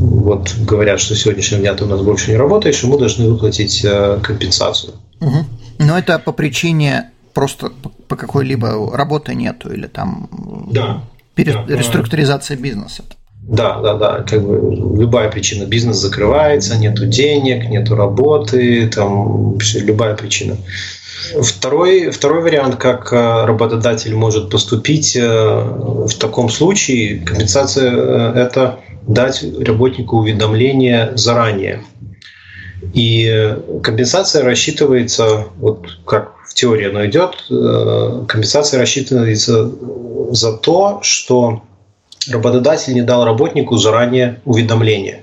вот 0.00 0.54
говорят, 0.60 1.00
что 1.00 1.16
сегодняшнего 1.16 1.60
дня 1.60 1.74
ты 1.74 1.84
у 1.84 1.88
нас 1.88 2.00
больше 2.00 2.30
не 2.30 2.36
работаешь, 2.36 2.82
ему 2.82 2.96
должны 2.96 3.28
выплатить 3.28 3.84
э, 3.84 4.20
компенсацию. 4.22 4.94
Угу. 5.20 5.44
Но 5.78 5.98
это 5.98 6.18
по 6.18 6.32
причине 6.32 7.10
просто 7.34 7.70
по 8.08 8.16
какой-либо 8.16 8.96
работы 8.96 9.34
нету 9.34 9.72
или 9.72 9.86
там 9.86 10.28
да, 10.70 11.02
пере... 11.34 11.52
да, 11.54 11.76
реструктуризация 11.76 12.56
бизнеса. 12.56 13.04
Да, 13.42 13.80
да, 13.80 13.94
да. 13.94 14.24
Как 14.28 14.42
бы 14.42 14.74
любая 15.00 15.30
причина. 15.30 15.64
Бизнес 15.64 15.96
закрывается, 15.96 16.78
нету 16.78 17.06
денег, 17.06 17.68
нету 17.68 17.96
работы, 17.96 18.88
там 18.88 19.58
любая 19.74 20.14
причина. 20.14 20.56
Второй, 21.40 22.10
второй 22.10 22.42
вариант, 22.42 22.76
как 22.76 23.12
э, 23.12 23.44
работодатель 23.44 24.14
может 24.14 24.50
поступить 24.50 25.16
э, 25.16 25.22
в 25.22 26.12
таком 26.18 26.48
случае, 26.48 27.20
компенсация 27.20 27.92
э,– 27.92 28.32
это 28.36 28.80
дать 29.06 29.44
работнику 29.60 30.18
уведомление 30.18 31.12
заранее. 31.14 31.82
И 32.94 33.56
компенсация 33.82 34.44
рассчитывается, 34.44 35.46
вот 35.58 35.98
как 36.04 36.34
в 36.48 36.54
теории 36.54 36.88
оно 36.88 37.06
идет, 37.06 37.36
компенсация 38.28 38.80
рассчитывается 38.80 39.70
за 40.32 40.52
то, 40.52 40.98
что 41.02 41.62
работодатель 42.30 42.94
не 42.94 43.02
дал 43.02 43.24
работнику 43.24 43.76
заранее 43.76 44.40
уведомление. 44.44 45.22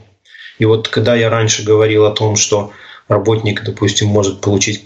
И 0.57 0.65
вот 0.65 0.87
когда 0.87 1.15
я 1.15 1.29
раньше 1.29 1.63
говорил 1.63 2.05
о 2.05 2.11
том, 2.11 2.35
что 2.35 2.71
работник, 3.07 3.63
допустим, 3.63 4.07
может 4.07 4.41
получить 4.41 4.85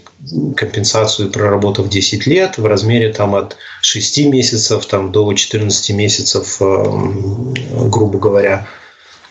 компенсацию, 0.56 1.30
проработав 1.30 1.88
10 1.88 2.26
лет 2.26 2.58
в 2.58 2.66
размере 2.66 3.12
там, 3.12 3.34
от 3.34 3.56
6 3.82 4.26
месяцев 4.26 4.86
там, 4.86 5.12
до 5.12 5.32
14 5.32 5.90
месяцев, 5.90 6.56
эм, 6.60 7.54
грубо 7.90 8.18
говоря, 8.18 8.66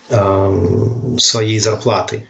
своей 0.10 1.60
зарплаты. 1.60 2.28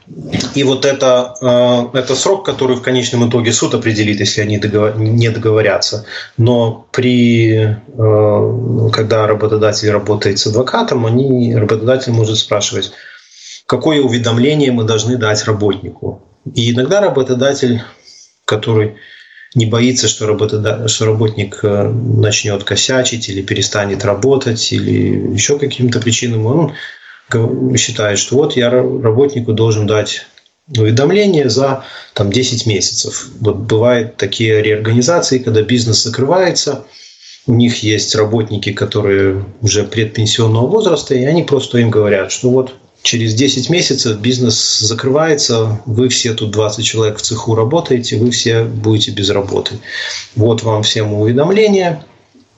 И 0.56 0.64
вот 0.64 0.86
это, 0.86 1.34
э, 1.42 1.98
это 1.98 2.16
срок, 2.16 2.46
который 2.46 2.76
в 2.76 2.82
конечном 2.82 3.28
итоге 3.30 3.52
суд 3.52 3.74
определит, 3.74 4.20
если 4.20 4.42
они 4.42 4.58
договор, 4.58 4.98
не 4.98 5.30
договорятся. 5.30 6.06
Но 6.38 6.88
при, 6.92 7.56
э, 7.58 8.90
когда 8.94 9.28
работодатель 9.28 9.90
работает 9.90 10.40
с 10.40 10.48
адвокатом, 10.48 11.06
они, 11.06 11.56
работодатель 11.56 12.12
может 12.12 12.38
спрашивать, 12.38 12.92
какое 13.66 14.02
уведомление 14.02 14.72
мы 14.72 14.84
должны 14.84 15.18
дать 15.18 15.44
работнику. 15.46 16.22
И 16.54 16.72
иногда 16.72 17.02
работодатель, 17.02 17.82
который 18.46 18.98
не 19.56 19.66
боится, 19.66 20.08
что, 20.08 20.28
работодатель, 20.28 20.88
что 20.88 21.06
работник 21.06 21.60
э, 21.64 21.90
начнет 21.90 22.64
косячить 22.64 23.30
или 23.30 23.42
перестанет 23.42 24.06
работать, 24.06 24.72
или 24.72 25.34
еще 25.34 25.58
каким-то 25.58 26.00
причинам, 26.00 26.46
он 26.46 26.74
считает, 27.78 28.18
что 28.20 28.36
вот 28.36 28.56
я 28.56 28.70
работнику 28.70 29.54
должен 29.54 29.88
дать 29.88 30.26
уведомление 30.78 31.50
за 31.50 31.84
там, 32.14 32.32
10 32.32 32.66
месяцев. 32.66 33.28
Вот 33.40 33.58
бывают 33.58 34.18
такие 34.18 34.62
реорганизации, 34.62 35.40
когда 35.40 35.62
бизнес 35.62 36.04
закрывается, 36.04 36.86
у 37.46 37.54
них 37.54 37.84
есть 37.84 38.16
работники, 38.16 38.72
которые 38.72 39.44
уже 39.62 39.84
предпенсионного 39.84 40.68
возраста, 40.68 41.14
и 41.14 41.26
они 41.26 41.44
просто 41.44 41.80
им 41.80 41.90
говорят, 41.90 42.32
что 42.32 42.50
вот 42.50 42.74
через 43.02 43.34
10 43.34 43.70
месяцев 43.70 44.18
бизнес 44.20 44.80
закрывается, 44.80 45.82
вы 45.86 46.08
все 46.08 46.34
тут 46.34 46.52
20 46.52 46.86
человек 46.86 47.18
в 47.18 47.22
цеху 47.22 47.54
работаете, 47.54 48.18
вы 48.18 48.32
все 48.32 48.64
будете 48.64 49.12
без 49.12 49.30
работы. 49.30 49.76
Вот 50.36 50.64
вам 50.64 50.84
всем 50.84 51.14
уведомление, 51.14 52.06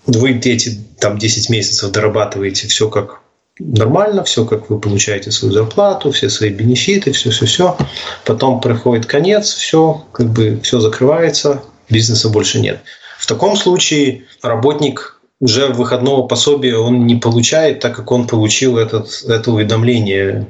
вы 0.06 0.34
эти 0.34 0.78
там 1.00 1.18
10 1.18 1.50
месяцев 1.50 1.92
дорабатываете 1.92 2.68
все 2.68 2.90
как 2.90 3.22
нормально, 3.60 4.24
все 4.24 4.46
как 4.46 4.70
вы 4.70 4.80
получаете 4.80 5.32
свою 5.32 5.54
зарплату, 5.54 6.12
все 6.12 6.30
свои 6.30 6.50
бенефиты, 6.50 7.12
все-все-все. 7.12 7.78
Потом 8.26 8.60
приходит 8.60 9.06
конец, 9.06 9.54
все, 9.54 10.06
как 10.12 10.28
бы 10.28 10.60
все 10.64 10.80
закрывается, 10.80 11.64
бизнеса 11.90 12.30
больше 12.30 12.60
нет. 12.60 12.82
В 13.18 13.28
таком 13.28 13.56
случае 13.56 14.24
работник 14.42 15.20
уже 15.40 15.68
выходного 15.68 16.28
пособия 16.28 16.78
он 16.78 17.06
не 17.06 17.16
получает, 17.16 17.80
так 17.80 17.96
как 17.96 18.12
он 18.12 18.28
получил 18.28 18.78
этот, 18.78 19.24
это 19.28 19.52
уведомление 19.52 20.48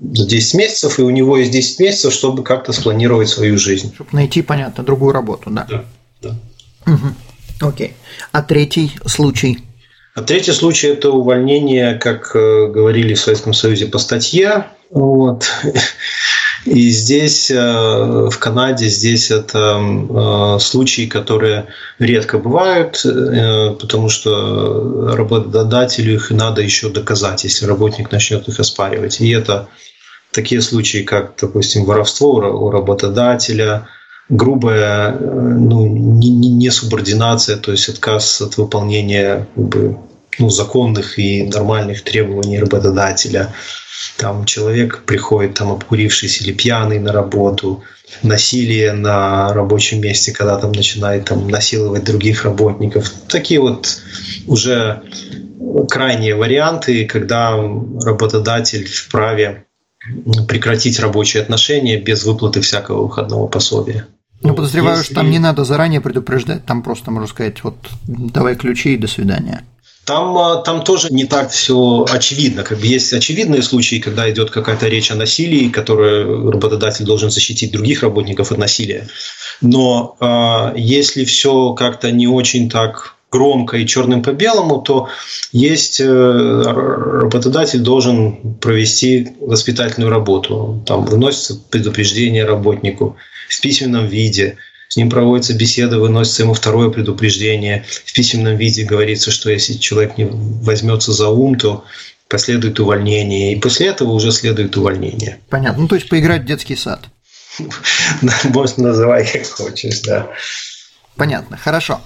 за 0.00 0.26
10 0.26 0.54
месяцев, 0.54 0.98
и 0.98 1.02
у 1.02 1.10
него 1.10 1.36
есть 1.36 1.52
10 1.52 1.80
месяцев, 1.80 2.12
чтобы 2.12 2.42
как-то 2.42 2.72
спланировать 2.72 3.28
свою 3.28 3.58
жизнь. 3.58 3.94
Чтобы 3.94 4.10
найти, 4.12 4.42
понятно, 4.42 4.84
другую 4.84 5.12
работу, 5.12 5.50
да? 5.50 5.66
Да. 5.68 5.84
да. 6.22 6.92
Угу. 6.92 7.68
Окей. 7.68 7.94
А 8.32 8.42
третий 8.42 8.92
случай? 9.06 9.67
А 10.18 10.22
третий 10.22 10.50
случай– 10.50 10.88
это 10.88 11.12
увольнение, 11.12 11.94
как 11.94 12.34
э, 12.34 12.66
говорили 12.66 13.14
в 13.14 13.20
Советском 13.20 13.54
Союзе, 13.54 13.86
по 13.86 13.98
статье. 13.98 14.66
Вот. 14.90 15.48
И 16.64 16.90
здесь, 16.90 17.52
э, 17.52 17.56
в 17.56 18.36
Канаде, 18.40 18.88
здесь 18.88 19.30
это 19.30 19.78
э, 19.80 20.58
случаи, 20.58 21.06
которые 21.06 21.66
редко 22.00 22.38
бывают, 22.38 23.00
потому 23.80 24.08
что 24.08 25.14
работодателю 25.14 26.14
их 26.14 26.32
надо 26.32 26.62
еще 26.62 26.88
доказать, 26.88 27.44
если 27.44 27.66
работник 27.66 28.10
начнет 28.10 28.48
их 28.48 28.58
оспаривать. 28.58 29.20
И 29.20 29.30
это 29.30 29.68
такие 30.32 30.62
случаи, 30.62 31.04
как, 31.04 31.34
допустим, 31.40 31.84
воровство 31.84 32.30
у 32.32 32.70
работодателя, 32.72 33.86
грубая 34.28 35.16
ну, 35.16 35.86
несубординация, 35.86 37.56
то 37.56 37.70
есть 37.70 37.88
отказ 37.88 38.40
от 38.40 38.56
выполнения 38.56 39.46
как 39.54 39.64
бы, 39.64 39.98
ну, 40.38 40.50
законных 40.50 41.18
и 41.18 41.44
нормальных 41.44 42.02
требований 42.02 42.58
работодателя– 42.58 43.54
там 44.16 44.44
человек 44.44 45.02
приходит 45.04 45.54
там 45.54 45.70
обкурившись 45.70 46.42
или 46.42 46.52
пьяный 46.52 46.98
на 46.98 47.12
работу, 47.12 47.82
насилие 48.22 48.92
на 48.92 49.52
рабочем 49.52 50.00
месте, 50.00 50.32
когда 50.32 50.58
там 50.58 50.72
начинает 50.72 51.26
там 51.26 51.48
насиловать 51.48 52.04
других 52.04 52.44
работников. 52.44 53.10
Такие 53.28 53.60
вот 53.60 54.00
уже 54.46 55.02
крайние 55.88 56.34
варианты, 56.34 57.06
когда 57.06 57.56
работодатель 58.04 58.86
вправе 58.86 59.66
прекратить 60.48 61.00
рабочие 61.00 61.42
отношения 61.42 62.00
без 62.00 62.24
выплаты 62.24 62.60
всякого 62.60 63.02
выходного 63.02 63.46
пособия. 63.46 64.06
Ну, 64.40 64.54
подозреваю, 64.54 64.98
Если... 64.98 65.06
что 65.06 65.14
там 65.16 65.30
не 65.30 65.40
надо 65.40 65.64
заранее 65.64 66.00
предупреждать, 66.00 66.64
там 66.64 66.82
просто, 66.82 67.10
можно 67.10 67.26
сказать, 67.28 67.64
вот 67.64 67.74
давай 68.06 68.54
ключи 68.54 68.94
и 68.94 68.96
до 68.96 69.08
свидания. 69.08 69.64
Там, 70.08 70.38
а, 70.38 70.56
там 70.62 70.84
тоже 70.84 71.08
не 71.10 71.26
так 71.26 71.50
все 71.50 72.06
очевидно. 72.08 72.62
Как 72.62 72.78
бы 72.78 72.86
есть 72.86 73.12
очевидные 73.12 73.62
случаи, 73.62 73.96
когда 73.96 74.30
идет 74.30 74.50
какая-то 74.50 74.88
речь 74.88 75.10
о 75.10 75.16
насилии, 75.16 75.68
которое 75.68 76.24
работодатель 76.24 77.04
должен 77.04 77.30
защитить 77.30 77.72
других 77.72 78.02
работников 78.02 78.50
от 78.50 78.56
насилия. 78.56 79.06
Но 79.60 80.16
э, 80.18 80.78
если 80.80 81.26
все 81.26 81.74
как-то 81.74 82.10
не 82.10 82.26
очень 82.26 82.70
так 82.70 83.16
громко 83.30 83.76
и 83.76 83.86
черным 83.86 84.22
по 84.22 84.32
белому, 84.32 84.80
то 84.80 85.10
есть 85.52 86.00
э, 86.00 86.06
работодатель 86.06 87.80
должен 87.80 88.54
провести 88.62 89.32
воспитательную 89.42 90.10
работу. 90.10 90.82
Там 90.86 91.04
выносится 91.04 91.60
предупреждение 91.68 92.46
работнику 92.46 93.16
в 93.50 93.60
письменном 93.60 94.06
виде– 94.06 94.56
с 94.88 94.96
ним 94.96 95.10
проводится 95.10 95.54
беседа, 95.54 95.98
выносится 95.98 96.42
ему 96.42 96.54
второе 96.54 96.88
предупреждение. 96.88 97.84
В 98.04 98.12
письменном 98.12 98.56
виде 98.56 98.84
говорится, 98.84 99.30
что 99.30 99.50
если 99.50 99.74
человек 99.74 100.16
не 100.16 100.24
возьмется 100.24 101.12
за 101.12 101.28
ум, 101.28 101.56
то 101.56 101.84
последует 102.28 102.80
увольнение. 102.80 103.52
И 103.52 103.60
после 103.60 103.88
этого 103.88 104.12
уже 104.12 104.32
следует 104.32 104.76
увольнение. 104.76 105.38
Понятно. 105.50 105.82
Ну, 105.82 105.88
то 105.88 105.94
есть 105.94 106.08
поиграть 106.08 106.42
в 106.42 106.46
детский 106.46 106.76
сад. 106.76 107.00
Можно 108.44 108.88
называть 108.88 109.32
как 109.32 109.46
хочешь, 109.46 110.00
да. 110.00 110.30
Понятно. 111.16 111.56
Хорошо. 111.56 112.00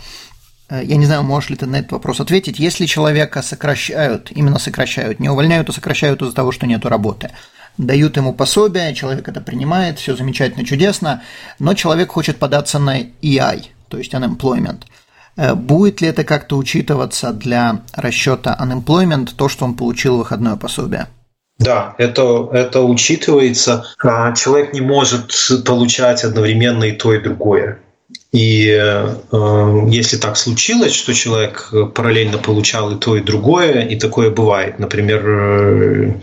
Э, 0.69 0.81
я 0.83 0.97
не 0.97 1.07
знаю, 1.07 1.23
можешь 1.23 1.51
ли 1.51 1.57
ты 1.57 1.67
на 1.67 1.77
этот 1.77 1.93
вопрос 1.93 2.21
ответить. 2.21 2.59
Если 2.59 2.87
человека 2.87 3.43
сокращают, 3.43 4.33
именно 4.33 4.59
сокращают, 4.59 5.21
не 5.21 5.29
увольняют, 5.29 5.69
а 5.69 5.73
сокращают 5.73 6.23
из-за 6.23 6.35
того, 6.35 6.51
что 6.51 6.67
нет 6.67 6.85
работы, 6.87 7.31
дают 7.79 8.17
ему 8.17 8.33
пособие, 8.33 8.95
человек 8.95 9.29
это 9.29 9.41
принимает, 9.41 9.99
все 9.99 10.17
замечательно, 10.17 10.65
чудесно, 10.65 11.23
но 11.59 11.75
человек 11.75 12.13
хочет 12.13 12.39
податься 12.39 12.79
на 12.79 13.01
EI, 13.01 13.67
то 13.89 13.99
есть 13.99 14.15
unemployment. 14.15 14.83
Э, 15.37 15.55
будет 15.55 16.01
ли 16.01 16.09
это 16.09 16.25
как-то 16.25 16.57
учитываться 16.57 17.33
для 17.33 17.83
расчета 17.95 18.59
unemployment, 18.61 19.31
то, 19.37 19.49
что 19.49 19.65
он 19.65 19.75
получил 19.75 20.19
выходное 20.19 20.57
пособие? 20.57 21.07
Да, 21.59 21.95
это, 21.99 22.49
это 22.53 22.81
учитывается. 22.81 23.85
А, 24.03 24.33
человек 24.35 24.73
не 24.73 24.81
может 24.81 25.33
получать 25.65 26.25
одновременно 26.25 26.85
и 26.85 26.93
то, 26.93 27.15
и 27.15 27.21
другое. 27.21 27.79
И 28.33 28.67
э, 28.69 29.17
если 29.89 30.17
так 30.17 30.37
случилось, 30.37 30.93
что 30.93 31.13
человек 31.13 31.73
параллельно 31.95 32.39
получал 32.39 32.91
и 32.91 32.99
то, 32.99 33.17
и 33.17 33.21
другое, 33.21 33.83
и 33.83 33.97
такое 33.97 34.31
бывает, 34.31 34.79
например, 34.79 35.23
э, 35.25 36.15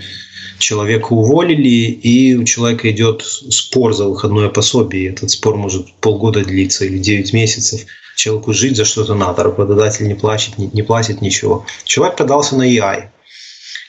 человека 0.59 1.13
уволили, 1.13 1.69
и 1.69 2.35
у 2.35 2.43
человека 2.43 2.91
идет 2.91 3.23
спор 3.23 3.93
за 3.93 4.05
выходное 4.05 4.49
пособие. 4.49 5.09
Этот 5.09 5.31
спор 5.31 5.55
может 5.55 5.91
полгода 5.95 6.43
длиться 6.43 6.85
или 6.85 6.99
9 6.99 7.33
месяцев. 7.33 7.85
Человеку 8.15 8.53
жить 8.53 8.75
за 8.75 8.85
что-то 8.85 9.15
надо, 9.15 9.43
работодатель 9.43 10.07
не 10.07 10.13
платит, 10.13 10.57
не, 10.57 10.69
не 10.73 10.83
платит 10.83 11.21
ничего. 11.21 11.65
Человек 11.85 12.17
подался 12.17 12.55
на 12.55 12.63
EI 12.63 13.05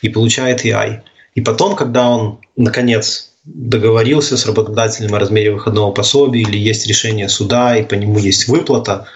и 0.02 0.09
получает 0.09 0.64
EI. 0.64 1.00
И 1.35 1.40
потом, 1.40 1.76
когда 1.76 2.09
он, 2.09 2.38
наконец, 2.56 3.33
договорился 3.44 4.37
с 4.37 4.46
работодателем 4.46 5.14
о 5.14 5.18
размере 5.18 5.52
выходного 5.52 5.90
пособия 5.92 6.42
или 6.42 6.59
есть 6.59 6.87
решение 6.87 7.28
суда 7.28 7.76
и 7.76 7.85
по 7.85 7.94
нему 7.94 8.18
есть 8.18 8.48
выплата, 8.48 9.06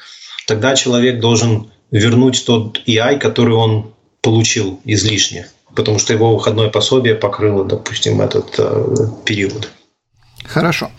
тогда 0.47 0.75
человек 0.75 1.21
должен 1.21 1.71
вернуть 1.91 2.45
тот 2.45 2.83
EI, 2.87 3.19
который 3.19 3.55
он 3.55 3.95
получил 4.21 4.81
излишне 4.85 5.47
потому 5.75 5.99
что 5.99 6.13
его 6.13 6.35
выходное 6.35 6.69
пособие 6.69 7.15
покрыло, 7.15 7.65
допустим, 7.65 8.21
этот 8.21 8.55
э, 8.59 9.09
период. 9.25 9.71
Хорошо. 10.45 10.91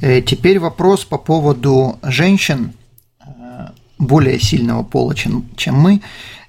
Э, 0.00 0.20
теперь 0.20 0.58
вопрос 0.58 1.04
по 1.04 1.18
поводу 1.18 1.98
женщин 2.02 2.74
э, 3.20 3.24
более 3.98 4.40
сильного 4.40 4.82
пола, 4.82 5.14
чем, 5.14 5.74
мы, 5.74 6.02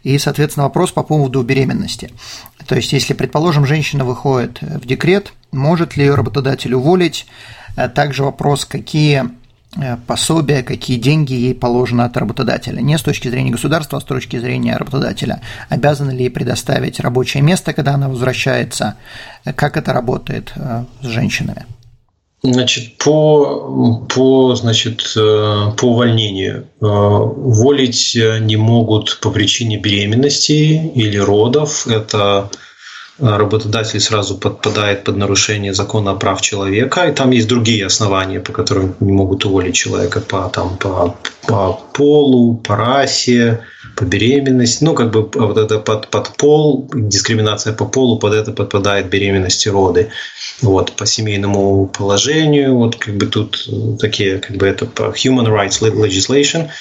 и, 0.03 0.17
соответственно, 0.17 0.65
вопрос 0.65 0.91
по 0.91 1.03
поводу 1.03 1.43
беременности. 1.43 2.11
То 2.65 2.75
есть, 2.75 2.93
если, 2.93 3.13
предположим, 3.13 3.65
женщина 3.65 4.05
выходит 4.05 4.61
в 4.61 4.85
декрет, 4.85 5.33
может 5.51 5.97
ли 5.97 6.05
ее 6.05 6.15
работодатель 6.15 6.73
уволить? 6.73 7.27
Также 7.95 8.23
вопрос, 8.23 8.65
какие 8.65 9.29
Э, 9.77 9.95
пособия, 10.05 10.63
какие 10.63 10.97
деньги 10.97 11.33
ей 11.33 11.55
положено 11.55 12.05
от 12.05 12.17
работодателя. 12.17 12.81
Не 12.81 12.97
с 12.97 13.01
точки 13.01 13.29
зрения 13.29 13.51
государства, 13.51 13.97
а 13.97 14.01
с 14.01 14.03
точки 14.03 14.37
зрения 14.37 14.75
работодателя. 14.75 15.41
Обязаны 15.69 16.11
ли 16.11 16.23
ей 16.23 16.29
предоставить 16.29 16.99
рабочее 16.99 17.41
место, 17.41 17.73
когда 17.73 17.93
она 17.93 18.09
возвращается? 18.09 18.95
Как 19.55 19.77
это 19.77 19.93
работает 19.93 20.51
э, 20.55 20.83
с 21.01 21.05
женщинами? 21.05 21.65
Значит, 22.43 22.97
по, 22.97 24.07
по, 24.09 24.55
значит, 24.55 25.13
э, 25.15 25.71
по 25.77 25.85
увольнению 25.85 26.67
уволить 26.79 28.17
не 28.41 28.57
могут 28.57 29.19
по 29.21 29.29
причине 29.29 29.77
беременности 29.77 30.91
или 30.95 31.17
родов. 31.17 31.87
Это 31.87 32.49
работодатель 33.19 33.99
сразу 33.99 34.37
подпадает 34.37 35.03
под 35.03 35.17
нарушение 35.17 35.73
закона 35.73 36.11
о 36.11 36.15
прав 36.15 36.41
человека, 36.41 37.07
и 37.07 37.13
там 37.13 37.31
есть 37.31 37.47
другие 37.47 37.85
основания, 37.85 38.39
по 38.39 38.51
которым 38.51 38.95
не 38.99 39.11
могут 39.11 39.45
уволить 39.45 39.75
человека 39.75 40.21
по, 40.21 40.49
там, 40.49 40.77
по, 40.77 41.17
по 41.47 41.73
полу, 41.93 42.55
по 42.55 42.75
расе, 42.75 43.61
по 43.95 44.05
беременности. 44.05 44.83
Ну, 44.83 44.93
как 44.93 45.11
бы 45.11 45.29
вот 45.33 45.57
это 45.57 45.79
под, 45.79 46.07
под 46.07 46.35
пол, 46.37 46.89
дискриминация 46.93 47.73
по 47.73 47.85
полу, 47.85 48.17
под 48.17 48.33
это 48.33 48.51
подпадает 48.51 49.09
беременность 49.09 49.65
и 49.65 49.69
роды. 49.69 50.09
Вот, 50.61 50.93
по 50.93 51.05
семейному 51.05 51.87
положению, 51.87 52.75
вот 52.75 52.95
как 52.95 53.15
бы 53.15 53.25
тут 53.25 53.67
такие, 53.99 54.39
как 54.39 54.57
бы 54.57 54.67
это 54.67 54.85
по 54.85 55.13
human 55.13 55.47
rights 55.47 55.81
legislation– 55.81 56.69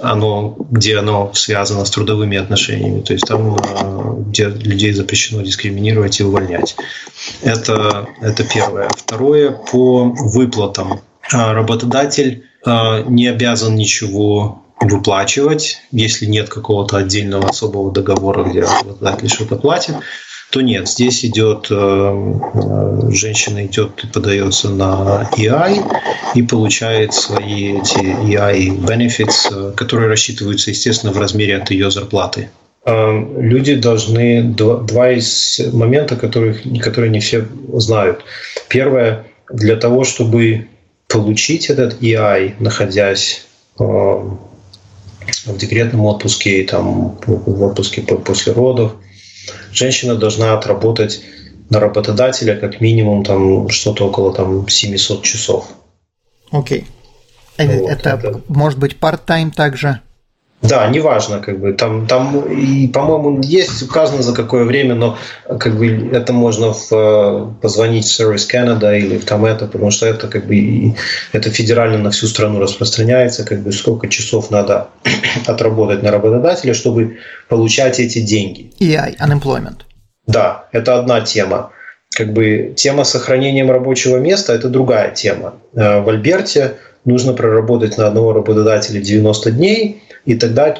оно, 0.00 0.56
где 0.70 0.98
оно 0.98 1.32
связано 1.34 1.84
с 1.84 1.90
трудовыми 1.90 2.36
отношениями, 2.36 3.00
то 3.00 3.12
есть 3.12 3.26
там, 3.26 3.56
э, 3.56 4.22
где 4.28 4.46
людей 4.46 4.92
запрещено 4.92 5.42
дискриминировать 5.42 6.20
и 6.20 6.24
увольнять. 6.24 6.76
Это, 7.42 8.08
это 8.20 8.44
первое. 8.44 8.88
Второе, 8.96 9.50
по 9.50 10.04
выплатам. 10.04 11.00
А, 11.32 11.52
работодатель 11.52 12.44
э, 12.64 13.02
не 13.08 13.26
обязан 13.26 13.76
ничего 13.76 14.62
выплачивать, 14.80 15.80
если 15.90 16.26
нет 16.26 16.48
какого-то 16.48 16.98
отдельного 16.98 17.48
особого 17.48 17.92
договора, 17.92 18.44
где 18.44 18.60
работодатель 18.60 19.28
что-то 19.28 19.56
платит, 19.56 19.96
то 20.50 20.62
нет, 20.62 20.88
здесь 20.88 21.24
идет, 21.26 21.66
э, 21.70 21.74
э, 21.74 23.10
женщина 23.10 23.66
идет 23.66 24.02
и 24.02 24.06
подается 24.06 24.70
на 24.70 25.28
EI 25.36 25.84
и 26.34 26.42
получает 26.42 27.12
свои 27.12 27.78
эти 27.78 27.98
EI 27.98 28.78
benefits, 28.78 29.48
э, 29.50 29.72
которые 29.76 30.08
рассчитываются, 30.08 30.70
естественно, 30.70 31.12
в 31.12 31.18
размере 31.18 31.58
от 31.58 31.70
ее 31.70 31.90
зарплаты. 31.90 32.48
Люди 32.86 33.74
должны, 33.74 34.42
два 34.42 35.10
из 35.10 35.60
момента, 35.74 36.16
которых, 36.16 36.62
которые 36.80 37.10
не 37.10 37.20
все 37.20 37.44
знают. 37.74 38.24
Первое, 38.68 39.26
для 39.52 39.76
того, 39.76 40.04
чтобы 40.04 40.68
получить 41.06 41.66
этот 41.66 42.00
EI, 42.02 42.54
находясь 42.60 43.46
в 43.76 44.38
декретном 45.58 46.06
отпуске 46.06 46.64
там 46.64 47.18
в 47.26 47.62
отпуске 47.62 48.00
после 48.00 48.54
родов, 48.54 48.94
женщина 49.72 50.14
должна 50.14 50.54
отработать 50.54 51.20
на 51.70 51.80
работодателя 51.80 52.56
как 52.56 52.80
минимум 52.80 53.24
там 53.24 53.68
что-то 53.68 54.08
около 54.08 54.34
там 54.34 54.68
700 54.68 55.22
часов. 55.22 55.68
Окей. 56.50 56.86
Okay. 57.58 57.80
Вот, 57.80 57.90
это, 57.90 58.10
это 58.10 58.40
может 58.48 58.78
быть 58.78 58.96
part-time 58.98 59.50
также? 59.50 60.00
Да, 60.60 60.88
неважно, 60.88 61.38
как 61.38 61.60
бы 61.60 61.72
там, 61.72 62.06
там 62.08 62.40
и, 62.52 62.88
по-моему, 62.88 63.40
есть 63.42 63.80
указано 63.82 64.22
за 64.22 64.34
какое 64.34 64.64
время, 64.64 64.96
но 64.96 65.16
как 65.46 65.78
бы 65.78 66.10
это 66.12 66.32
можно 66.32 66.72
в, 66.72 66.88
э, 66.90 67.46
позвонить 67.62 68.06
в 68.06 68.20
Service 68.20 68.48
Canada 68.52 68.98
или 68.98 69.18
там 69.18 69.44
это, 69.44 69.66
потому 69.66 69.92
что 69.92 70.06
это 70.06 70.26
как 70.26 70.46
бы 70.46 70.94
это 71.32 71.50
федерально 71.50 71.98
на 71.98 72.10
всю 72.10 72.26
страну 72.26 72.58
распространяется, 72.58 73.44
как 73.44 73.60
бы 73.60 73.70
сколько 73.70 74.08
часов 74.08 74.50
надо 74.50 74.88
отработать 75.46 76.02
на 76.02 76.10
работодателя, 76.10 76.74
чтобы 76.74 77.18
получать 77.48 78.00
эти 78.00 78.20
деньги. 78.20 78.72
EI, 78.80 79.16
unemployment. 79.18 79.82
Да, 80.26 80.66
это 80.72 80.98
одна 80.98 81.20
тема. 81.20 81.70
Как 82.10 82.32
бы 82.32 82.72
тема 82.76 83.04
сохранением 83.04 83.70
рабочего 83.70 84.16
места– 84.16 84.52
это 84.54 84.68
другая 84.68 85.14
тема. 85.14 85.54
Э, 85.74 86.00
в 86.00 86.08
Альберте 86.08 86.74
нужно 87.04 87.32
проработать 87.32 87.98
на 87.98 88.06
одного 88.06 88.32
работодателя 88.32 89.00
90 89.00 89.50
дней– 89.52 90.02
и 90.28 90.34
тогда 90.34 90.76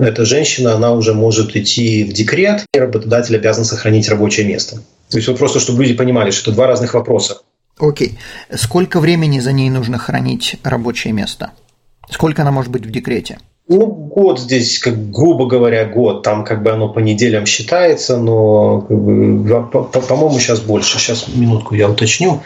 эта 0.00 0.24
женщина, 0.24 0.74
она 0.74 0.92
уже 0.92 1.12
может 1.12 1.56
идти 1.56 2.04
в 2.04 2.12
декрет, 2.12 2.64
и 2.72 2.78
работодатель 2.78 3.34
обязан 3.34 3.64
сохранить 3.64 4.08
рабочее 4.08 4.46
место. 4.46 4.76
То 5.08 5.16
есть 5.16 5.26
вот 5.26 5.38
просто, 5.38 5.58
чтобы 5.58 5.82
люди 5.82 5.94
понимали, 5.94 6.30
что 6.30 6.50
это 6.50 6.52
два 6.52 6.68
разных 6.68 6.94
вопроса. 6.94 7.38
Окей. 7.80 8.16
Сколько 8.54 9.00
времени 9.00 9.40
за 9.40 9.50
ней 9.50 9.70
нужно 9.70 9.98
хранить 9.98 10.54
рабочее 10.62 11.12
место? 11.12 11.50
Сколько 12.08 12.42
она 12.42 12.52
может 12.52 12.70
быть 12.70 12.86
в 12.86 12.92
декрете? 12.92 13.40
Ну, 13.66 13.86
год 13.86 14.38
здесь, 14.38 14.78
как 14.78 15.10
грубо 15.10 15.46
говоря, 15.46 15.84
год. 15.86 16.22
Там 16.22 16.44
как 16.44 16.62
бы 16.62 16.70
оно 16.70 16.88
по 16.88 17.00
неделям 17.00 17.46
считается, 17.46 18.18
но, 18.18 18.82
как 18.82 18.96
бы, 18.96 19.66
по-моему, 20.08 20.38
сейчас 20.38 20.60
больше. 20.60 20.96
Сейчас, 21.00 21.26
минутку, 21.34 21.74
я 21.74 21.88
уточню. 21.90 22.40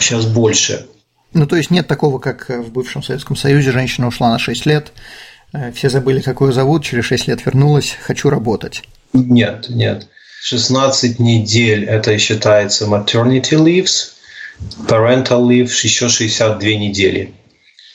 Сейчас 0.00 0.24
больше. 0.24 0.86
Ну, 1.32 1.46
то 1.46 1.56
есть 1.56 1.70
нет 1.70 1.86
такого, 1.86 2.18
как 2.18 2.48
в 2.48 2.72
бывшем 2.72 3.02
Советском 3.02 3.36
Союзе 3.36 3.72
женщина 3.72 4.06
ушла 4.08 4.30
на 4.30 4.38
6 4.38 4.66
лет, 4.66 4.92
Э, 5.52 5.72
все 5.72 5.88
забыли, 5.88 6.20
как 6.20 6.40
зовут, 6.52 6.84
через 6.84 7.04
6 7.04 7.28
лет 7.28 7.44
вернулась, 7.46 7.96
хочу 8.00 8.30
работать. 8.30 8.82
Нет, 9.12 9.66
нет. 9.68 10.08
16 10.42 11.18
недель– 11.18 11.84
это 11.86 12.16
считается 12.18 12.86
maternity 12.86 13.56
leaves, 13.56 14.12
parental 14.86 15.46
leave– 15.46 15.70
еще 15.82 16.08
62 16.08 16.68
недели. 16.70 17.32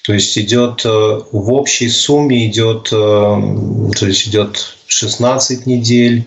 То 0.03 0.13
есть 0.13 0.37
идет 0.37 0.83
э, 0.83 0.89
в 0.89 1.53
общей 1.53 1.89
сумме 1.89 2.47
идет, 2.47 2.87
э, 2.91 2.95
то 2.95 4.05
есть 4.05 4.27
идет 4.27 4.75
16 4.87 5.65
недель 5.65 6.25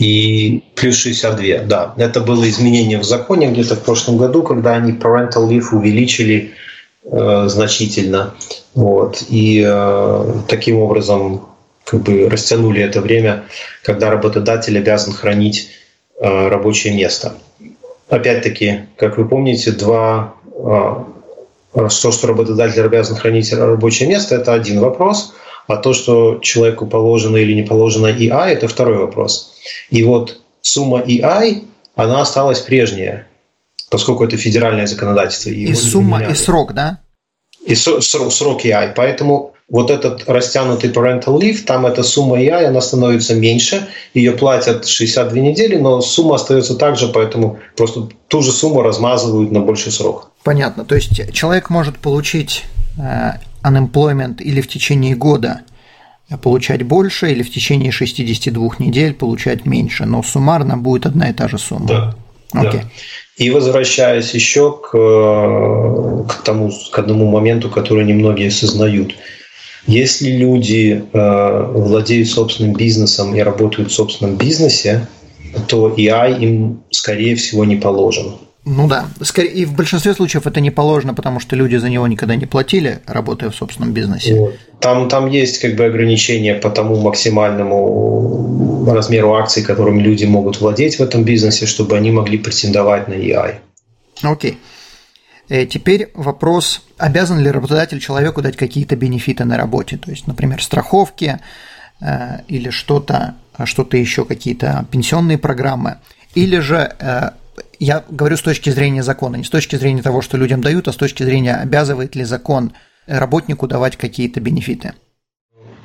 и 0.00 0.64
плюс 0.76 0.96
62. 0.96 1.64
Да, 1.66 1.94
это 1.98 2.20
было 2.20 2.48
изменение 2.48 2.98
в 2.98 3.04
законе 3.04 3.50
где-то 3.50 3.76
в 3.76 3.82
прошлом 3.82 4.16
году, 4.16 4.42
когда 4.42 4.74
они 4.74 4.92
parental 4.92 5.46
leave 5.46 5.66
увеличили 5.72 6.52
э, 7.04 7.44
значительно. 7.48 8.34
Вот. 8.74 9.22
И 9.28 9.62
э, 9.64 10.32
таким 10.48 10.78
образом 10.78 11.48
как 11.84 12.00
бы 12.00 12.30
растянули 12.30 12.82
это 12.82 13.02
время, 13.02 13.44
когда 13.82 14.10
работодатель 14.10 14.78
обязан 14.78 15.12
хранить 15.12 15.68
э, 16.18 16.48
рабочее 16.48 16.94
место. 16.94 17.34
Опять-таки, 18.08 18.86
как 18.96 19.18
вы 19.18 19.28
помните, 19.28 19.72
два 19.72 20.34
э, 20.46 20.94
то, 21.74 21.88
что 21.90 22.26
работодатель 22.26 22.82
обязан 22.82 23.16
хранить 23.16 23.52
рабочее 23.52 24.08
место, 24.08 24.36
это 24.36 24.54
один 24.54 24.80
вопрос, 24.80 25.34
а 25.70 25.76
то, 25.76 25.92
что 25.92 26.38
человеку 26.42 26.86
положено 26.86 27.36
или 27.36 27.52
не 27.52 27.62
положено 27.62 28.08
EI, 28.08 28.48
это 28.48 28.66
второй 28.66 28.98
вопрос. 28.98 29.52
И 29.90 30.02
вот 30.02 30.40
сумма 30.60 31.00
EI, 31.00 31.64
она 31.94 32.22
осталась 32.22 32.60
прежняя, 32.60 33.28
поскольку 33.88 34.24
это 34.24 34.36
федеральное 34.36 34.86
законодательство. 34.86 35.50
И, 35.50 35.66
и 35.66 35.74
сумма, 35.74 36.24
и 36.24 36.34
срок, 36.34 36.72
да? 36.74 36.98
и 37.64 37.74
срок 37.74 38.64
EI. 38.64 38.94
Поэтому 38.96 39.54
вот 39.68 39.90
этот 39.90 40.28
растянутый 40.28 40.90
parental 40.90 41.38
leave, 41.38 41.58
там 41.64 41.86
эта 41.86 42.02
сумма 42.02 42.40
EI, 42.40 42.64
она 42.64 42.80
становится 42.80 43.36
меньше, 43.36 43.86
ее 44.12 44.32
платят 44.32 44.88
62 44.88 45.38
недели, 45.38 45.76
но 45.76 46.00
сумма 46.00 46.34
остается 46.34 46.74
так 46.74 46.96
же, 46.96 47.08
поэтому 47.08 47.60
просто 47.76 48.08
ту 48.26 48.42
же 48.42 48.50
сумму 48.50 48.82
размазывают 48.82 49.52
на 49.52 49.60
больший 49.60 49.92
срок. 49.92 50.32
Понятно. 50.42 50.84
То 50.84 50.96
есть 50.96 51.32
человек 51.32 51.70
может 51.70 51.98
получить 51.98 52.64
э, 52.98 53.34
unemployment 53.62 54.42
или 54.42 54.60
в 54.60 54.68
течение 54.68 55.14
года 55.14 55.60
получать 56.42 56.82
больше, 56.82 57.32
или 57.32 57.42
в 57.42 57.50
течение 57.50 57.90
62 57.90 58.76
недель 58.78 59.14
получать 59.14 59.66
меньше, 59.66 60.06
но 60.06 60.22
суммарно 60.22 60.76
будет 60.76 61.06
одна 61.06 61.30
и 61.30 61.32
та 61.32 61.48
же 61.48 61.58
сумма. 61.58 61.88
Да. 61.88 62.14
Okay. 62.54 62.72
да. 62.72 62.82
И 63.36 63.50
возвращаясь 63.50 64.34
еще 64.34 64.72
к, 64.72 64.90
к 64.90 66.42
тому, 66.44 66.72
к 66.92 66.98
одному 66.98 67.30
моменту, 67.30 67.70
который 67.70 68.04
немногие 68.04 68.50
сознают. 68.50 69.14
Если 69.86 70.30
люди 70.30 71.02
э, 71.12 71.72
владеют 71.72 72.28
собственным 72.28 72.74
бизнесом 72.74 73.34
и 73.34 73.40
работают 73.40 73.90
в 73.90 73.94
собственном 73.94 74.36
бизнесе, 74.36 75.08
то 75.68 75.88
EI 75.96 76.38
им, 76.38 76.82
скорее 76.90 77.34
всего, 77.34 77.64
не 77.64 77.76
положен. 77.76 78.34
Ну 78.64 78.88
да, 78.88 79.06
скорее, 79.22 79.52
и 79.52 79.64
в 79.64 79.72
большинстве 79.74 80.12
случаев 80.12 80.46
это 80.46 80.60
не 80.60 80.70
положено, 80.70 81.14
потому 81.14 81.40
что 81.40 81.56
люди 81.56 81.76
за 81.76 81.88
него 81.88 82.06
никогда 82.06 82.36
не 82.36 82.44
платили, 82.44 83.00
работая 83.06 83.48
в 83.50 83.56
собственном 83.56 83.94
бизнесе. 83.94 84.34
Вот. 84.34 84.54
Там, 84.80 85.08
там 85.08 85.28
есть 85.28 85.60
как 85.60 85.76
бы 85.76 85.86
ограничения 85.86 86.54
по 86.54 86.68
тому 86.68 87.00
максимальному 87.00 88.84
размеру 88.86 89.34
акций, 89.34 89.62
которыми 89.62 90.02
люди 90.02 90.26
могут 90.26 90.60
владеть 90.60 90.98
в 90.98 91.00
этом 91.00 91.24
бизнесе, 91.24 91.64
чтобы 91.66 91.96
они 91.96 92.10
могли 92.10 92.36
претендовать 92.36 93.08
на 93.08 93.14
EI. 93.14 93.54
Окей. 94.22 94.58
Э, 95.48 95.64
теперь 95.66 96.10
вопрос, 96.14 96.82
обязан 96.98 97.40
ли 97.40 97.50
работодатель 97.50 97.98
человеку 98.00 98.42
дать 98.42 98.56
какие-то 98.56 98.94
бенефиты 98.94 99.44
на 99.44 99.56
работе, 99.56 99.96
то 99.96 100.10
есть, 100.10 100.26
например, 100.26 100.62
страховки 100.62 101.38
э, 102.00 102.40
или 102.46 102.68
что-то, 102.70 103.34
что-то 103.64 103.96
еще, 103.96 104.24
какие-то 104.24 104.86
пенсионные 104.90 105.38
программы, 105.38 105.96
или 106.34 106.58
же 106.58 106.94
э, 106.98 107.30
я 107.80 108.04
говорю 108.08 108.36
с 108.36 108.42
точки 108.42 108.70
зрения 108.70 109.02
закона, 109.02 109.36
не 109.36 109.44
с 109.44 109.50
точки 109.50 109.76
зрения 109.76 110.02
того, 110.02 110.22
что 110.22 110.36
людям 110.36 110.60
дают, 110.60 110.86
а 110.86 110.92
с 110.92 110.96
точки 110.96 111.22
зрения, 111.22 111.54
обязывает 111.54 112.14
ли 112.14 112.24
закон 112.24 112.72
работнику 113.06 113.66
давать 113.66 113.96
какие-то 113.96 114.38
бенефиты. 114.40 114.92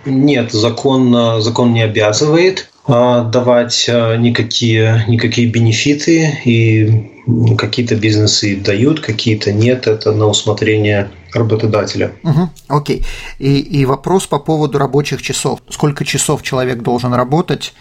Нет, 0.05 0.51
закон, 0.51 1.41
закон 1.41 1.73
не 1.73 1.81
обязывает 1.81 2.69
а, 2.85 3.23
давать 3.23 3.87
а, 3.89 4.15
никакие, 4.15 5.03
никакие 5.07 5.49
бенефиты, 5.49 6.37
и 6.45 7.11
какие-то 7.57 7.95
бизнесы 7.95 8.57
дают, 8.57 8.99
какие-то 8.99 9.51
нет. 9.51 9.87
Это 9.87 10.11
на 10.11 10.27
усмотрение 10.27 11.09
работодателя. 11.33 12.11
Угу, 12.23 12.49
окей. 12.67 13.03
И, 13.39 13.59
и 13.59 13.85
вопрос 13.85 14.27
по 14.27 14.37
поводу 14.37 14.77
рабочих 14.77 15.23
часов. 15.23 15.61
Сколько 15.69 16.05
часов 16.05 16.43
человек 16.43 16.83
должен 16.83 17.13
работать? 17.13 17.73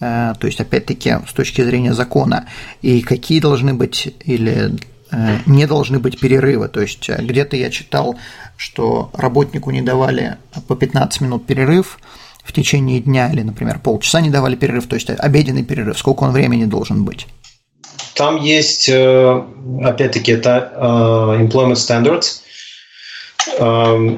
Э, 0.00 0.34
то 0.38 0.46
есть, 0.46 0.60
опять-таки, 0.60 1.16
с 1.28 1.32
точки 1.32 1.62
зрения 1.62 1.92
закона, 1.92 2.46
и 2.82 3.02
какие 3.02 3.40
должны 3.40 3.74
быть 3.74 4.14
или 4.24 4.76
э, 5.10 5.38
не 5.46 5.66
должны 5.66 5.98
быть 5.98 6.20
перерывы. 6.20 6.68
То 6.68 6.80
есть, 6.80 7.08
э, 7.08 7.16
где-то 7.20 7.56
я 7.56 7.70
читал, 7.70 8.16
что 8.56 9.10
работнику 9.12 9.70
не 9.70 9.82
давали 9.82 10.36
по 10.68 10.76
15 10.76 11.20
минут 11.22 11.46
перерыв 11.46 11.98
в 12.44 12.52
течение 12.52 13.00
дня, 13.00 13.30
или, 13.32 13.42
например, 13.42 13.80
полчаса 13.80 14.20
не 14.20 14.30
давали 14.30 14.56
перерыв, 14.56 14.86
то 14.86 14.94
есть 14.94 15.10
обеденный 15.10 15.64
перерыв, 15.64 15.98
сколько 15.98 16.24
он 16.24 16.30
времени 16.30 16.64
должен 16.64 17.04
быть? 17.04 17.26
Там 18.14 18.36
есть, 18.36 18.88
опять-таки, 18.88 20.32
это 20.32 20.72
employment 21.38 21.74
standards– 21.74 22.42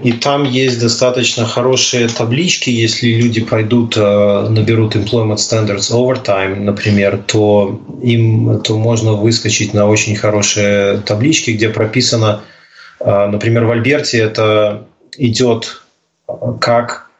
и 0.02 0.12
там 0.12 0.44
есть 0.44 0.80
достаточно 0.80 1.46
хорошие 1.46 2.08
таблички. 2.08 2.70
Если 2.70 3.08
люди 3.08 3.40
пойдут, 3.40 3.96
э, 3.96 4.48
наберут 4.48 4.96
Employment 4.96 5.36
Standards 5.36 5.90
Overtime, 5.92 6.56
например, 6.56 7.22
то 7.26 7.80
им 8.02 8.60
то 8.60 8.78
можно 8.78 9.12
выскочить 9.12 9.72
на 9.72 9.86
очень 9.88 10.16
хорошие 10.16 10.98
таблички, 10.98 11.52
где 11.52 11.68
прописано, 11.68 12.42
э, 13.00 13.26
например, 13.26 13.64
в 13.64 13.70
Альберте 13.70 14.18
это 14.18 14.86
идет 15.16 15.82
как 16.60 17.10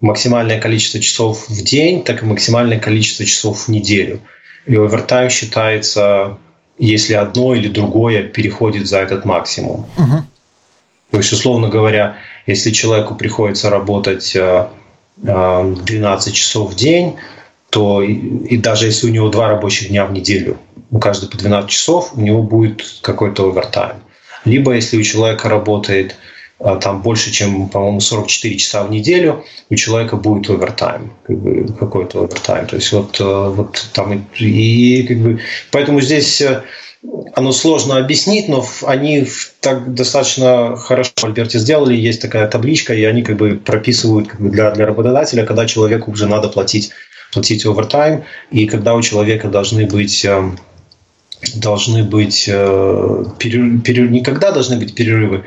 максимальное 0.00 0.60
количество 0.60 1.00
часов 1.00 1.48
в 1.48 1.64
день, 1.64 2.02
так 2.02 2.22
и 2.22 2.26
максимальное 2.26 2.78
количество 2.78 3.24
часов 3.24 3.66
в 3.66 3.68
неделю. 3.68 4.20
И 4.66 4.76
овертайм 4.76 5.30
считается, 5.30 6.38
если 6.78 7.14
одно 7.14 7.54
или 7.54 7.68
другое 7.68 8.24
переходит 8.24 8.86
за 8.86 8.98
этот 8.98 9.24
максимум. 9.24 9.86
Угу. 9.96 10.24
То 11.10 11.18
есть, 11.18 11.32
условно 11.32 11.68
говоря, 11.68 12.16
если 12.46 12.70
человеку 12.70 13.14
приходится 13.14 13.70
работать 13.70 14.32
12 14.32 15.22
э, 15.22 16.30
э, 16.30 16.32
часов 16.32 16.72
в 16.72 16.76
день, 16.76 17.16
то 17.70 18.02
и, 18.02 18.56
даже 18.56 18.86
если 18.86 19.08
у 19.08 19.10
него 19.10 19.28
два 19.28 19.48
рабочих 19.48 19.88
дня 19.88 20.04
в 20.04 20.12
неделю, 20.12 20.58
у 20.90 20.98
каждого 20.98 21.30
по 21.30 21.38
12 21.38 21.70
часов, 21.70 22.12
у 22.14 22.20
него 22.20 22.42
будет 22.42 22.84
какой-то 23.00 23.48
овертайм. 23.48 23.96
Либо 24.44 24.72
если 24.72 24.98
у 24.98 25.02
человека 25.02 25.48
работает 25.48 26.16
а, 26.58 26.76
там 26.76 27.00
больше, 27.02 27.30
чем, 27.30 27.68
по-моему, 27.68 28.00
44 28.00 28.56
часа 28.56 28.84
в 28.84 28.90
неделю, 28.90 29.44
у 29.70 29.74
человека 29.76 30.16
будет 30.16 30.50
овертайм, 30.50 31.12
как 31.24 31.38
бы, 31.38 31.72
какой-то 31.72 32.24
овертайм. 32.24 32.66
То 32.66 32.76
есть 32.76 32.92
вот, 32.92 33.20
э, 33.20 33.24
вот 33.24 33.88
там 33.94 34.12
и, 34.12 34.44
и 34.44 35.06
как 35.06 35.18
бы, 35.18 35.40
поэтому 35.70 36.00
здесь 36.00 36.40
э, 36.40 36.62
оно 37.34 37.52
сложно 37.52 37.96
объяснить, 37.96 38.48
но 38.48 38.64
они 38.82 39.26
так 39.60 39.94
достаточно 39.94 40.76
хорошо 40.76 41.12
в 41.16 41.24
Альберте 41.24 41.58
сделали. 41.58 41.96
Есть 41.96 42.20
такая 42.20 42.46
табличка, 42.48 42.94
и 42.94 43.04
они 43.04 43.22
как 43.22 43.36
бы 43.36 43.56
прописывают 43.56 44.28
как 44.28 44.40
бы 44.40 44.50
для, 44.50 44.70
для 44.72 44.86
работодателя, 44.86 45.46
когда 45.46 45.66
человеку 45.66 46.10
уже 46.10 46.26
надо 46.26 46.48
платить, 46.48 46.90
платить 47.32 47.64
овертайм, 47.64 48.24
и 48.50 48.66
когда 48.66 48.94
у 48.94 49.02
человека 49.02 49.48
должны 49.48 49.86
быть 49.86 50.24
э, 50.24 50.50
должны 51.54 52.04
быть 52.04 52.44
перерывы, 52.46 53.80
перерыв, 53.80 54.10
никогда 54.10 54.52
должны 54.52 54.76
быть 54.76 54.94
перерывы, 54.94 55.44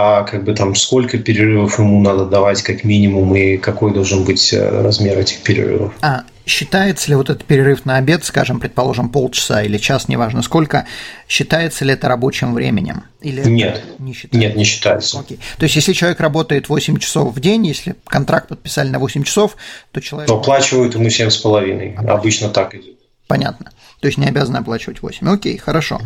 а 0.00 0.22
как 0.22 0.44
бы 0.44 0.54
там 0.54 0.76
сколько 0.76 1.18
перерывов 1.18 1.80
ему 1.80 2.00
надо 2.00 2.24
давать 2.24 2.62
как 2.62 2.84
минимум 2.84 3.34
и 3.34 3.56
какой 3.56 3.92
должен 3.92 4.24
быть 4.24 4.52
э, 4.52 4.82
размер 4.82 5.18
этих 5.18 5.38
перерывов. 5.38 5.92
А 6.02 6.22
считается 6.46 7.10
ли 7.10 7.16
вот 7.16 7.30
этот 7.30 7.44
перерыв 7.44 7.84
на 7.84 7.96
обед, 7.96 8.24
скажем, 8.24 8.60
предположим, 8.60 9.08
полчаса 9.08 9.60
или 9.62 9.76
час, 9.76 10.06
неважно 10.06 10.42
сколько, 10.42 10.86
считается 11.26 11.84
ли 11.84 11.94
это 11.94 12.06
рабочим 12.06 12.54
временем? 12.54 13.04
Или 13.22 13.42
нет, 13.48 13.82
не 13.98 14.12
считается? 14.12 14.38
нет, 14.38 14.56
не 14.56 14.64
считается. 14.64 15.18
Окей. 15.18 15.40
То 15.58 15.64
есть, 15.64 15.74
если 15.74 15.92
человек 15.92 16.20
работает 16.20 16.68
8 16.68 16.98
часов 16.98 17.34
в 17.34 17.40
день, 17.40 17.66
если 17.66 17.96
контракт 18.06 18.48
подписали 18.48 18.90
на 18.90 19.00
8 19.00 19.24
часов, 19.24 19.56
то 19.90 20.00
человек... 20.00 20.28
То 20.28 20.38
оплачивают 20.38 20.94
ему 20.94 21.08
7,5. 21.08 22.06
Обычно 22.06 22.50
так 22.50 22.76
идет. 22.76 22.98
Понятно. 23.26 23.72
То 23.98 24.06
есть, 24.06 24.16
не 24.16 24.26
обязаны 24.26 24.58
оплачивать 24.58 25.02
8. 25.02 25.28
Окей, 25.28 25.58
хорошо. 25.58 26.00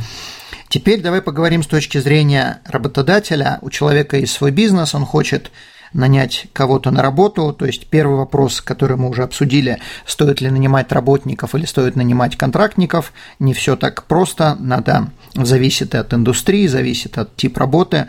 Теперь 0.73 1.03
давай 1.03 1.21
поговорим 1.21 1.63
с 1.63 1.67
точки 1.67 1.99
зрения 1.99 2.63
работодателя. 2.65 3.59
У 3.61 3.69
человека 3.69 4.17
есть 4.17 4.33
свой 4.33 4.53
бизнес, 4.53 4.95
он 4.95 5.05
хочет 5.05 5.51
нанять 5.93 6.47
кого-то 6.55 6.91
на 6.91 7.03
работу. 7.03 7.53
То 7.53 7.67
есть 7.67 7.89
первый 7.89 8.17
вопрос, 8.17 8.63
который 8.63 8.97
мы 8.97 9.11
уже 9.11 9.23
обсудили, 9.23 9.81
стоит 10.07 10.41
ли 10.41 10.49
нанимать 10.49 10.91
работников 10.91 11.55
или 11.55 11.67
стоит 11.67 11.95
нанимать 11.95 12.39
контрактников. 12.39 13.13
Не 13.39 13.53
все 13.53 13.77
так 13.77 14.05
просто, 14.05 14.57
надо 14.61 15.11
зависит 15.35 15.95
от 15.95 16.15
индустрии, 16.15 16.67
зависит 16.67 17.19
от 17.19 17.37
типа 17.37 17.61
работы. 17.61 18.07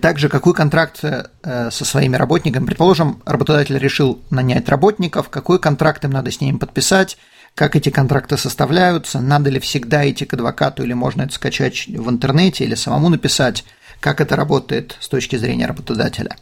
Также 0.00 0.28
какой 0.28 0.54
контракт 0.54 1.00
э, 1.02 1.24
со 1.42 1.84
своими 1.84 2.14
работниками. 2.14 2.64
Предположим, 2.64 3.20
работодатель 3.26 3.76
решил 3.76 4.22
нанять 4.30 4.68
работников, 4.68 5.30
какой 5.30 5.58
контракт 5.58 6.04
им 6.04 6.12
надо 6.12 6.30
с 6.30 6.40
ними 6.40 6.58
подписать, 6.58 7.18
как 7.54 7.76
эти 7.76 7.88
контракты 7.88 8.36
составляются, 8.36 9.20
надо 9.20 9.50
ли 9.50 9.60
всегда 9.60 10.08
идти 10.08 10.24
к 10.24 10.34
адвокату 10.34 10.82
или 10.82 10.92
можно 10.92 11.22
это 11.22 11.32
скачать 11.32 11.86
в 11.86 12.10
интернете 12.10 12.64
или 12.64 12.74
самому 12.74 13.08
написать, 13.08 13.64
как 14.00 14.20
это 14.20 14.36
работает 14.36 14.96
с 15.00 15.08
точки 15.08 15.36
зрения 15.36 15.66
работодателя. 15.66 16.36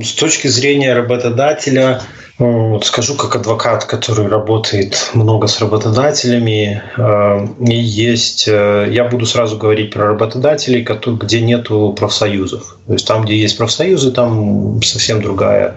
С 0.00 0.12
точки 0.12 0.48
зрения 0.48 0.94
работодателя, 0.94 2.00
э, 2.38 2.44
вот 2.44 2.86
скажу 2.86 3.16
как 3.16 3.36
адвокат, 3.36 3.84
который 3.84 4.28
работает 4.28 5.10
много 5.14 5.46
с 5.46 5.60
работодателями, 5.60 6.82
э, 6.96 7.46
и 7.60 7.76
есть, 7.76 8.48
э, 8.48 8.88
я 8.90 9.04
буду 9.04 9.26
сразу 9.26 9.56
говорить 9.58 9.92
про 9.92 10.06
работодателей, 10.08 10.82
где 10.82 11.40
нету 11.40 11.94
профсоюзов. 11.96 12.78
То 12.86 12.92
есть 12.92 13.06
там, 13.06 13.24
где 13.24 13.36
есть 13.36 13.58
профсоюзы, 13.58 14.10
там 14.10 14.82
совсем 14.82 15.20
другая 15.20 15.74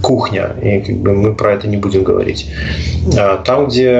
кухня, 0.00 0.54
и 0.62 0.80
как 0.80 0.96
бы 0.96 1.12
мы 1.12 1.34
про 1.34 1.52
это 1.52 1.68
не 1.68 1.76
будем 1.76 2.04
говорить. 2.04 2.48
А 3.16 3.36
там, 3.38 3.68
где 3.68 3.90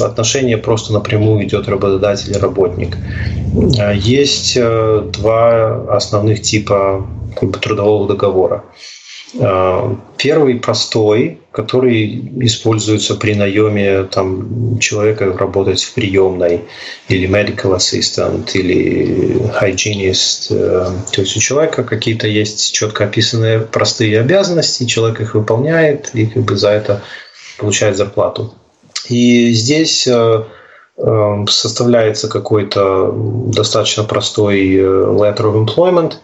отношение 0.00 0.58
просто 0.58 0.92
напрямую 0.92 1.44
идет 1.44 1.68
работодатель 1.68 2.32
и 2.32 2.38
работник, 2.38 2.98
есть 3.94 4.58
два 4.58 5.96
основных 5.96 6.42
типа 6.42 7.06
как 7.38 7.50
бы, 7.50 7.58
трудового 7.58 8.08
договора. 8.08 8.64
А, 9.40 9.96
первый 10.16 10.56
простой, 10.56 11.40
который 11.50 12.32
используется 12.40 13.14
при 13.16 13.34
наеме 13.34 14.04
там, 14.04 14.78
человека 14.78 15.36
работать 15.36 15.82
в 15.82 15.94
приемной, 15.94 16.62
или 17.08 17.28
medical 17.28 17.76
assistant, 17.76 18.50
или 18.54 19.38
hygienist. 19.60 20.48
Э, 20.50 20.86
то 21.12 21.20
есть 21.20 21.36
у 21.36 21.40
человека 21.40 21.82
какие-то 21.84 22.28
есть 22.28 22.72
четко 22.72 23.04
описанные 23.04 23.60
простые 23.60 24.20
обязанности, 24.20 24.84
человек 24.84 25.20
их 25.20 25.34
выполняет 25.34 26.10
и 26.14 26.26
как 26.26 26.44
бы 26.44 26.56
за 26.56 26.70
это 26.70 27.02
получает 27.58 27.96
зарплату. 27.96 28.54
И 29.08 29.52
здесь 29.52 30.06
э, 30.06 30.44
э, 30.96 31.44
составляется 31.48 32.28
какой-то 32.28 33.12
достаточно 33.52 34.04
простой 34.04 34.76
letter 34.76 35.42
of 35.42 35.66
employment– 35.66 36.14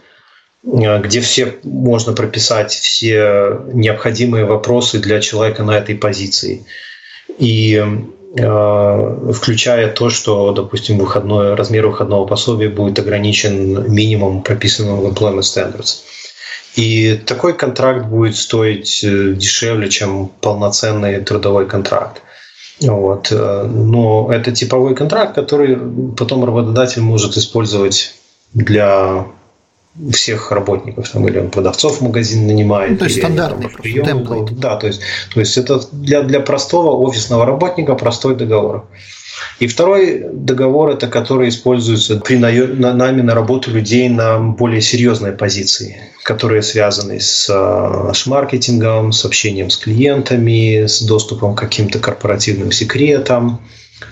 где 0.63 1.21
все 1.21 1.55
можно 1.63 2.13
прописать 2.13 2.71
все 2.71 3.61
необходимые 3.73 4.45
вопросы 4.45 4.99
для 4.99 5.19
человека 5.19 5.63
на 5.63 5.71
этой 5.71 5.95
позиции. 5.95 6.65
И 7.39 7.83
э, 8.37 9.31
включая 9.33 9.91
то, 9.91 10.09
что, 10.09 10.51
допустим, 10.51 10.99
выходной, 10.99 11.55
размер 11.55 11.87
выходного 11.87 12.27
пособия 12.27 12.69
будет 12.69 12.99
ограничен 12.99 13.91
минимум 13.91 14.43
прописанным 14.43 14.99
в 14.99 15.07
Employment 15.07 15.39
Standards. 15.39 16.01
И 16.75 17.19
такой 17.25 17.53
контракт 17.53 18.05
будет 18.05 18.35
стоить 18.35 19.03
э, 19.03 19.33
дешевле, 19.33 19.89
чем 19.89 20.29
полноценный 20.41 21.21
трудовой 21.21 21.65
контракт. 21.65 22.21
Вот. 22.81 23.31
Но 23.31 24.31
это 24.33 24.51
типовой 24.51 24.95
контракт, 24.95 25.35
который 25.35 25.77
потом 26.17 26.43
работодатель 26.45 27.03
может 27.03 27.37
использовать 27.37 28.15
для 28.55 29.27
всех 30.13 30.51
работников, 30.51 31.09
там, 31.09 31.27
или 31.27 31.39
он 31.39 31.49
продавцов 31.49 32.01
магазин 32.01 32.47
нанимает. 32.47 32.91
Ну, 32.91 32.97
то 32.97 33.05
есть 33.05 33.17
стандартный 33.17 33.69
прием, 33.69 34.47
Да, 34.51 34.77
то 34.77 34.87
есть, 34.87 35.01
то 35.33 35.39
есть 35.39 35.57
это 35.57 35.81
для, 35.91 36.23
для 36.23 36.39
простого 36.39 36.95
офисного 36.95 37.45
работника 37.45 37.95
простой 37.95 38.35
договор. 38.35 38.87
И 39.59 39.67
второй 39.67 40.25
договор– 40.31 40.89
это 40.91 41.07
который 41.07 41.49
используется 41.49 42.17
при 42.17 42.37
нами 42.37 43.21
на 43.21 43.35
работу 43.35 43.71
людей 43.71 44.07
на 44.09 44.39
более 44.39 44.81
серьезной 44.81 45.31
позиции, 45.31 46.01
которые 46.23 46.61
связаны 46.61 47.19
с, 47.19 47.47
э, 47.49 48.13
с 48.13 48.27
маркетингом, 48.27 49.11
с 49.11 49.25
общением 49.25 49.69
с 49.69 49.77
клиентами, 49.77 50.85
с 50.85 51.01
доступом 51.01 51.55
к 51.55 51.59
каким-то 51.59 51.99
корпоративным 51.99 52.71
секретам, 52.71 53.61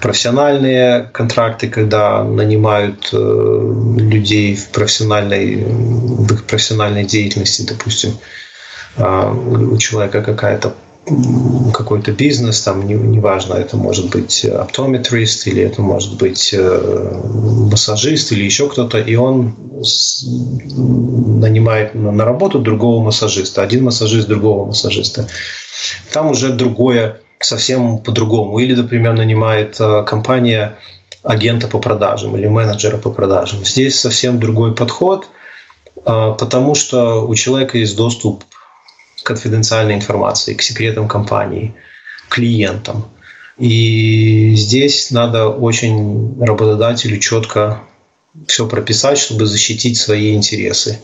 профессиональные 0.02 1.10
контракты, 1.13 1.67
когда 1.67 2.23
нанимают 2.23 3.10
э, 3.12 3.73
людей 3.97 4.56
в 4.56 4.69
профессиональной, 4.69 5.63
в 5.65 6.34
их 6.34 6.45
профессиональной 6.45 7.06
деятельности, 7.06 7.63
допустим, 7.63 8.17
э, 8.97 9.34
у 9.34 9.78
человека 9.78 10.21
какая-то 10.21 10.73
какой-то 11.73 12.12
бизнес, 12.12 12.62
там 12.62 12.88
неважно, 12.88 13.56
не 13.56 13.62
это 13.62 13.78
может 13.78 14.10
быть 14.10 14.45
оптометрист 14.45 15.47
или 15.47 15.63
это 15.63 15.82
может 15.82 16.17
быть 16.17 16.54
э, 16.54 17.21
массажист 17.71 18.32
или 18.32 18.43
еще 18.43 18.69
кто-то, 18.69 18.99
и 18.99 19.15
он 19.15 19.56
нанимает 20.75 21.95
на 21.95 22.26
работу 22.26 22.59
другого 22.59 23.03
массажиста, 23.03 23.64
один 23.64 23.86
массажист 23.86 24.28
другого 24.28 24.68
массажиста. 24.68 25.28
Там 26.11 26.32
уже 26.32 26.49
другое 26.49 27.22
совсем 27.40 28.00
по-другому. 28.00 28.60
Или, 28.60 28.76
например, 28.76 29.14
нанимает 29.14 29.80
э, 29.80 30.04
компания 30.06 30.78
агента 31.24 31.68
по 31.68 31.80
продажам 31.80 32.36
или 32.38 32.48
менеджера 32.48 32.98
по 32.98 33.12
продажам. 33.12 33.66
Здесь 33.66 34.00
совсем 34.00 34.40
другой 34.40 34.76
подход, 34.76 35.28
э, 35.96 36.36
потому 36.38 36.76
что 36.76 37.26
у 37.26 37.36
человека 37.36 37.78
есть 37.78 37.96
доступ 37.96 38.44
к 39.22 39.24
конфиденциальной 39.24 39.96
информации, 39.96 40.54
к 40.54 40.62
секретам 40.62 41.08
компании, 41.08 41.74
клиентам. 42.30 43.06
И 43.58 44.56
здесь 44.56 45.12
надо 45.12 45.50
очень 45.50 46.42
работодателю 46.42 47.20
четко 47.20 47.82
все 48.48 48.68
прописать, 48.68 49.18
чтобы 49.18 49.46
защитить 49.46 49.98
свои 49.98 50.36
интересы, 50.36 51.00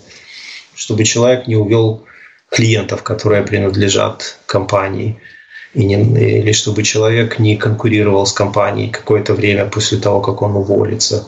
чтобы 0.74 1.04
человек 1.04 1.48
не 1.48 1.56
увел 1.56 2.06
клиентов, 2.50 3.04
которые 3.04 3.44
принадлежат 3.44 4.38
компании– 4.46 5.18
и 5.76 5.86
не, 5.86 5.96
или 5.96 6.52
чтобы 6.54 6.84
человек 6.84 7.40
не 7.40 7.56
конкурировал 7.58 8.26
с 8.26 8.34
компанией 8.34 8.90
какое-то 8.90 9.34
время 9.34 9.66
после 9.66 9.98
того, 10.00 10.22
как 10.22 10.42
он 10.42 10.56
уволится. 10.56 11.28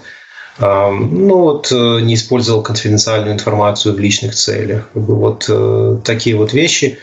ну 0.60 1.40
вот 1.40 1.72
не 1.72 2.14
использовал 2.14 2.64
конфиденциальную 2.64 3.34
информацию 3.34 3.94
в 3.94 4.00
личных 4.00 4.34
целях. 4.34 4.90
Вот 4.94 5.50
такие 6.04 6.36
вот 6.36 6.54
вещи, 6.54 6.98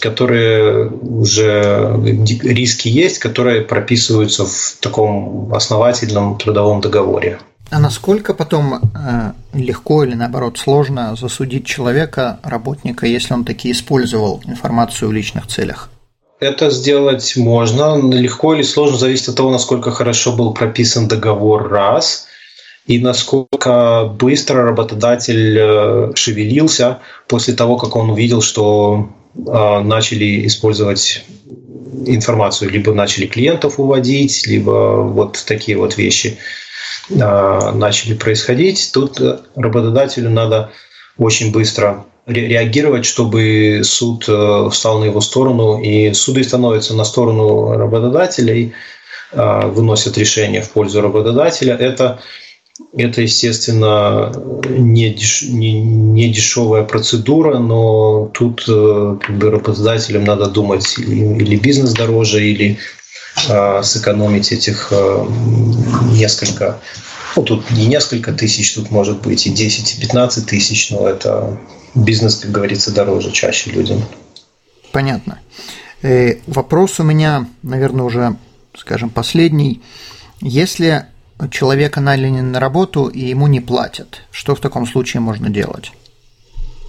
которые 0.00 0.88
уже 0.88 1.98
риски 2.42 2.88
есть, 2.88 3.18
которые 3.18 3.62
прописываются 3.62 4.44
в 4.44 4.76
таком 4.80 5.52
основательном 5.54 6.38
трудовом 6.38 6.80
договоре. 6.80 7.38
А 7.70 7.80
насколько 7.80 8.32
потом 8.32 8.74
э, 8.74 9.32
легко 9.52 10.04
или 10.04 10.14
наоборот 10.14 10.56
сложно 10.56 11.16
засудить 11.16 11.66
человека, 11.66 12.38
работника, 12.44 13.06
если 13.06 13.34
он 13.34 13.44
таки 13.44 13.72
использовал 13.72 14.40
информацию 14.46 15.08
в 15.08 15.12
личных 15.12 15.48
целях? 15.48 15.90
Это 16.38 16.70
сделать 16.70 17.36
можно. 17.36 18.00
Легко 18.12 18.54
или 18.54 18.62
сложно 18.62 18.98
зависит 18.98 19.28
от 19.28 19.36
того, 19.36 19.50
насколько 19.50 19.90
хорошо 19.90 20.32
был 20.32 20.52
прописан 20.52 21.08
договор 21.08 21.68
раз, 21.68 22.26
и 22.86 22.98
насколько 22.98 24.04
быстро 24.18 24.62
работодатель 24.62 25.58
э, 25.58 26.12
шевелился 26.14 26.98
после 27.26 27.54
того, 27.54 27.76
как 27.76 27.96
он 27.96 28.10
увидел, 28.10 28.42
что 28.42 29.10
э, 29.34 29.80
начали 29.80 30.46
использовать 30.46 31.24
информацию, 32.06 32.70
либо 32.70 32.92
начали 32.92 33.26
клиентов 33.26 33.80
уводить, 33.80 34.46
либо 34.46 35.02
вот 35.02 35.42
такие 35.46 35.76
вот 35.76 35.96
вещи– 35.96 36.38
а, 37.20 37.72
начали 37.72 38.14
происходить, 38.14 38.90
тут 38.92 39.20
э, 39.20 39.38
работодателю 39.54 40.30
надо 40.30 40.72
очень 41.16 41.52
быстро 41.52 42.04
реагировать, 42.26 43.04
чтобы 43.04 43.82
суд 43.84 44.24
э, 44.28 44.68
встал 44.70 44.98
на 44.98 45.04
его 45.04 45.20
сторону, 45.20 45.80
и 45.80 46.12
суды 46.12 46.42
становятся 46.42 46.94
на 46.94 47.04
сторону 47.04 47.72
работодателей, 47.72 48.74
а, 49.32 49.66
выносят 49.66 50.18
решение 50.18 50.62
в 50.62 50.70
пользу 50.70 51.00
работодателя. 51.00 51.74
Это, 51.74 52.20
это 52.96 53.22
естественно, 53.22 54.32
не, 54.68 55.10
деш, 55.10 55.42
не, 55.42 55.80
не 55.80 56.32
дешевая 56.32 56.84
процедура, 56.84 57.58
но 57.58 58.30
тут 58.34 58.64
э, 58.68 59.16
как 59.20 59.38
бы, 59.38 59.50
работодателям 59.50 60.24
надо 60.24 60.46
думать 60.46 60.98
или, 60.98 61.42
или 61.42 61.56
бизнес 61.56 61.92
дороже, 61.92 62.44
или 62.44 62.78
а, 63.48 63.82
сэкономить 63.82 64.52
этих 64.52 64.88
а, 64.92 65.28
несколько, 66.12 66.80
ну 67.36 67.42
тут 67.42 67.70
не 67.70 67.86
несколько 67.86 68.32
тысяч, 68.32 68.74
тут 68.74 68.90
может 68.90 69.20
быть 69.20 69.46
и 69.46 69.50
10, 69.50 69.94
и 69.94 70.00
15 70.00 70.46
тысяч, 70.46 70.90
но 70.90 71.08
это 71.08 71.58
бизнес, 71.96 72.36
как 72.36 72.50
говорится, 72.50 72.92
дороже 72.92 73.32
чаще 73.32 73.70
людям. 73.70 74.02
Понятно. 74.92 75.38
Э, 76.02 76.36
вопрос 76.46 77.00
у 77.00 77.02
меня, 77.02 77.46
наверное, 77.62 78.04
уже, 78.04 78.36
скажем, 78.76 79.10
последний. 79.10 79.82
Если 80.40 81.06
человека 81.50 82.00
наняли 82.00 82.40
на 82.40 82.60
работу 82.60 83.06
и 83.06 83.20
ему 83.20 83.46
не 83.46 83.60
платят, 83.60 84.22
что 84.30 84.54
в 84.54 84.60
таком 84.60 84.86
случае 84.86 85.20
можно 85.20 85.50
делать? 85.50 85.92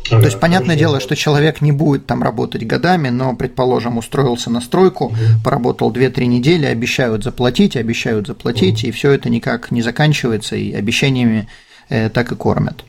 То 0.10 0.22
есть, 0.22 0.40
понятное 0.40 0.78
дело, 0.78 1.02
что 1.02 1.18
человек 1.18 1.60
не 1.60 1.74
будет 1.74 2.06
там 2.06 2.24
работать 2.24 2.66
годами, 2.66 3.10
но, 3.10 3.36
предположим, 3.36 3.98
устроился 3.98 4.50
на 4.50 4.62
стройку, 4.62 5.14
поработал 5.44 5.92
2-3 5.92 6.28
недели, 6.28 6.66
обещают 6.66 7.26
заплатить, 7.26 7.76
обещают 7.76 8.28
заплатить, 8.28 8.86
и 8.86 8.92
все 8.92 9.12
это 9.12 9.30
никак 9.30 9.70
не 9.70 9.82
заканчивается, 9.82 10.56
и 10.56 10.72
обещаниями 10.72 11.50
э, 11.90 12.10
так 12.10 12.32
и 12.32 12.36
кормят. 12.36 12.86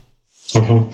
Угу. 0.53 0.91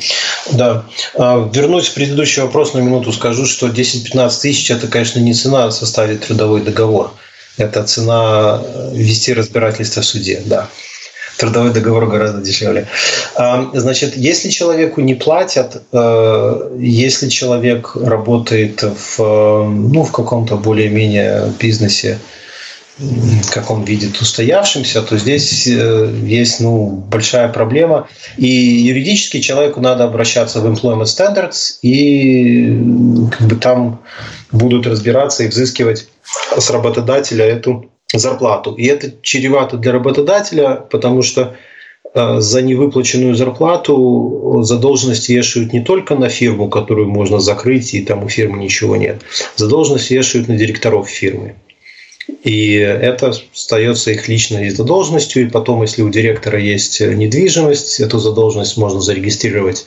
Да. 0.53 0.85
А, 1.15 1.49
вернусь 1.53 1.87
в 1.87 1.93
предыдущий 1.93 2.41
вопрос 2.41 2.73
на 2.73 2.79
минуту, 2.79 3.11
скажу, 3.11 3.45
что 3.45 3.67
10-15 3.67 4.41
тысяч– 4.41 4.69
это, 4.71 4.87
конечно, 4.87 5.19
не 5.19 5.33
цена 5.33 5.71
составить 5.71 6.21
трудовой 6.21 6.61
договор. 6.61 7.11
Это 7.57 7.83
цена 7.83 8.61
э, 8.61 8.91
вести 8.93 9.33
разбирательство 9.33 10.01
в 10.01 10.05
суде, 10.05 10.41
да 10.45 10.67
трудовой 11.37 11.71
договор 11.71 12.07
гораздо 12.07 12.41
дешевле. 12.41 12.87
Значит, 13.35 14.15
если 14.15 14.49
человеку 14.49 15.01
не 15.01 15.15
платят, 15.15 15.81
э, 15.91 16.77
если 16.79 17.29
человек 17.29 17.95
работает 17.95 18.83
в, 18.83 19.17
ну, 19.67 20.03
в 20.03 20.11
каком-то 20.11 20.55
более-менее 20.55 21.53
бизнесе, 21.59 22.19
как 23.51 23.71
он 23.71 23.83
видит 23.83 24.21
устоявшимся, 24.21 25.01
то 25.01 25.17
здесь 25.17 25.67
э, 25.67 26.09
есть 26.23 26.61
ну, 26.61 26.87
большая 26.87 27.49
проблема. 27.49 28.07
И 28.37 28.47
юридически 28.47 29.41
человеку 29.41 29.81
надо 29.81 30.05
обращаться 30.05 30.61
в 30.61 30.65
Employment 30.65 31.03
Standards, 31.03 31.77
и 31.81 32.67
как 33.31 33.47
бы 33.47 33.55
там 33.57 34.01
будут 34.51 34.87
разбираться 34.87 35.43
и 35.43 35.47
взыскивать 35.47 36.07
с 36.57 36.69
работодателя 36.69 37.45
эту 37.45 37.91
зарплату. 38.13 38.73
И 38.75 38.85
это 38.85 39.11
чревато 39.21 39.75
для 39.77 39.91
работодателя, 39.91 40.75
потому 40.89 41.21
что 41.21 41.55
э, 42.13 42.39
за 42.39 42.61
невыплаченную 42.61 43.35
зарплату 43.35 44.61
задолженность 44.61 45.27
вешают 45.27 45.73
не 45.73 45.81
только 45.81 46.15
на 46.15 46.29
фирму, 46.29 46.69
которую 46.69 47.09
можно 47.09 47.41
закрыть, 47.41 47.93
и 47.93 48.01
там 48.01 48.23
у 48.23 48.29
фирмы 48.29 48.59
ничего 48.59 48.95
нет. 48.95 49.21
Задолженность 49.57 50.11
вешают 50.11 50.47
на 50.47 50.55
директоров 50.55 51.09
фирмы. 51.09 51.55
И 52.43 52.73
это 52.73 53.33
остается 53.53 54.11
их 54.11 54.27
личной 54.27 54.69
задолженностью. 54.69 55.43
И 55.43 55.49
потом, 55.49 55.81
если 55.81 56.01
у 56.01 56.09
директора 56.09 56.59
есть 56.59 56.99
недвижимость, 57.01 57.99
эту 57.99 58.19
задолженность 58.19 58.77
можно 58.77 59.01
зарегистрировать 59.01 59.85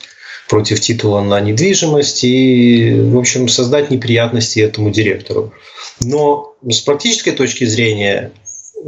против 0.49 0.79
титула 0.79 1.21
на 1.21 1.39
недвижимость 1.39 2.23
и, 2.23 2.95
в 2.99 3.17
общем, 3.17 3.47
создать 3.47 3.91
неприятности 3.91 4.59
этому 4.59 4.89
директору. 4.89 5.53
Но 6.01 6.55
с 6.67 6.79
практической 6.79 7.31
точки 7.31 7.65
зрения, 7.65 8.31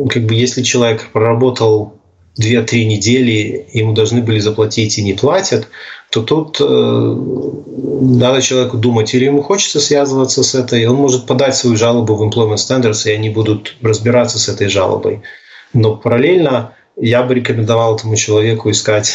как 0.09 0.23
бы 0.23 0.33
если 0.33 0.63
человек 0.63 1.09
проработал 1.13 2.00
2-3 2.39 2.85
недели, 2.85 3.67
ему 3.73 3.93
должны 3.93 4.21
были 4.21 4.39
заплатить 4.39 4.97
и 4.97 5.03
не 5.03 5.13
платят, 5.13 5.67
то 6.11 6.21
тут 6.21 6.57
э, 6.59 6.63
надо 6.63 8.41
человеку 8.41 8.77
думать, 8.77 9.13
или 9.13 9.25
ему 9.25 9.41
хочется 9.41 9.79
связываться 9.79 10.43
с 10.43 10.55
этой, 10.55 10.85
он 10.85 10.95
может 10.95 11.25
подать 11.25 11.55
свою 11.55 11.75
жалобу 11.75 12.15
в 12.15 12.23
Employment 12.23 12.55
Standards, 12.55 13.07
и 13.07 13.11
они 13.13 13.29
будут 13.29 13.75
разбираться 13.81 14.39
с 14.39 14.49
этой 14.49 14.67
жалобой. 14.67 15.21
Но 15.73 15.95
параллельно 15.95 16.73
я 16.97 17.23
бы 17.23 17.33
рекомендовал 17.33 17.95
этому 17.95 18.15
человеку 18.15 18.69
искать 18.69 19.13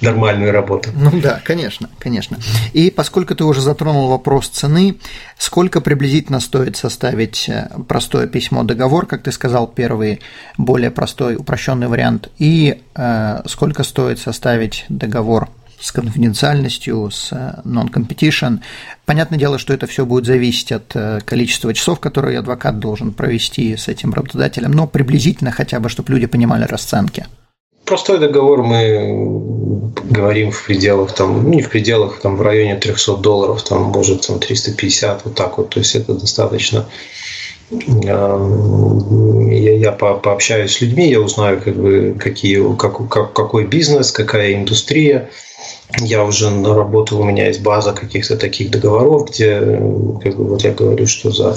нормальную 0.00 0.52
работу. 0.52 0.90
Ну 0.94 1.20
да, 1.20 1.40
конечно, 1.44 1.88
конечно. 1.98 2.38
И 2.72 2.90
поскольку 2.90 3.34
ты 3.34 3.44
уже 3.44 3.60
затронул 3.60 4.08
вопрос 4.08 4.48
цены, 4.48 4.96
сколько 5.38 5.80
приблизительно 5.80 6.40
стоит 6.40 6.76
составить 6.76 7.48
э, 7.48 7.68
простое 7.88 8.26
письмо-договор, 8.26 9.06
как 9.06 9.22
ты 9.22 9.32
сказал, 9.32 9.66
первый 9.66 10.20
более 10.56 10.90
простой, 10.90 11.36
упрощенный 11.36 11.88
вариант, 11.88 12.28
и 12.38 12.82
э, 12.94 13.42
сколько 13.46 13.82
стоит 13.82 14.18
составить 14.18 14.84
договор 14.88 15.48
с 15.80 15.92
конфиденциальностью, 15.92 17.10
с 17.10 17.32
э, 17.32 17.60
non-competition. 17.64 18.60
Понятное 19.06 19.38
дело, 19.38 19.58
что 19.58 19.72
это 19.72 19.86
все 19.86 20.04
будет 20.04 20.26
зависеть 20.26 20.72
от 20.72 20.92
э, 20.94 21.20
количества 21.24 21.72
часов, 21.72 22.00
которые 22.00 22.38
адвокат 22.38 22.78
должен 22.78 23.12
провести 23.12 23.76
с 23.76 23.88
этим 23.88 24.12
работодателем, 24.12 24.72
но 24.72 24.86
приблизительно 24.86 25.50
хотя 25.50 25.80
бы, 25.80 25.88
чтобы 25.88 26.12
люди 26.12 26.26
понимали 26.26 26.64
расценки 26.64 27.26
простой 27.90 28.20
договор 28.20 28.62
мы 28.62 29.92
говорим 30.04 30.52
в 30.52 30.64
пределах, 30.64 31.12
там, 31.12 31.42
ну, 31.42 31.48
не 31.48 31.60
в 31.60 31.68
пределах, 31.68 32.20
там, 32.20 32.36
в 32.36 32.42
районе 32.42 32.76
300 32.76 33.16
долларов, 33.16 33.64
там, 33.64 33.82
может, 33.82 34.28
там, 34.28 34.38
350, 34.38 35.24
вот 35.24 35.34
так 35.34 35.58
вот. 35.58 35.70
То 35.70 35.80
есть 35.80 35.96
это 35.96 36.14
достаточно 36.14 36.86
я, 37.70 38.38
я 39.76 39.92
по, 39.92 40.14
пообщаюсь 40.14 40.76
с 40.76 40.80
людьми, 40.80 41.10
я 41.10 41.20
узнаю, 41.20 41.60
как 41.60 41.74
бы, 41.74 42.16
какие, 42.18 42.76
как, 42.76 43.08
как, 43.08 43.32
какой 43.32 43.66
бизнес, 43.66 44.12
какая 44.12 44.54
индустрия. 44.54 45.28
Я 45.98 46.24
уже 46.24 46.50
наработал, 46.50 47.20
у 47.20 47.24
меня 47.24 47.48
есть 47.48 47.62
база 47.62 47.92
каких-то 47.92 48.36
таких 48.36 48.70
договоров, 48.70 49.30
где, 49.30 49.58
как 50.22 50.36
бы, 50.36 50.44
вот 50.44 50.62
я 50.62 50.70
говорю, 50.70 51.08
что 51.08 51.32
за 51.32 51.56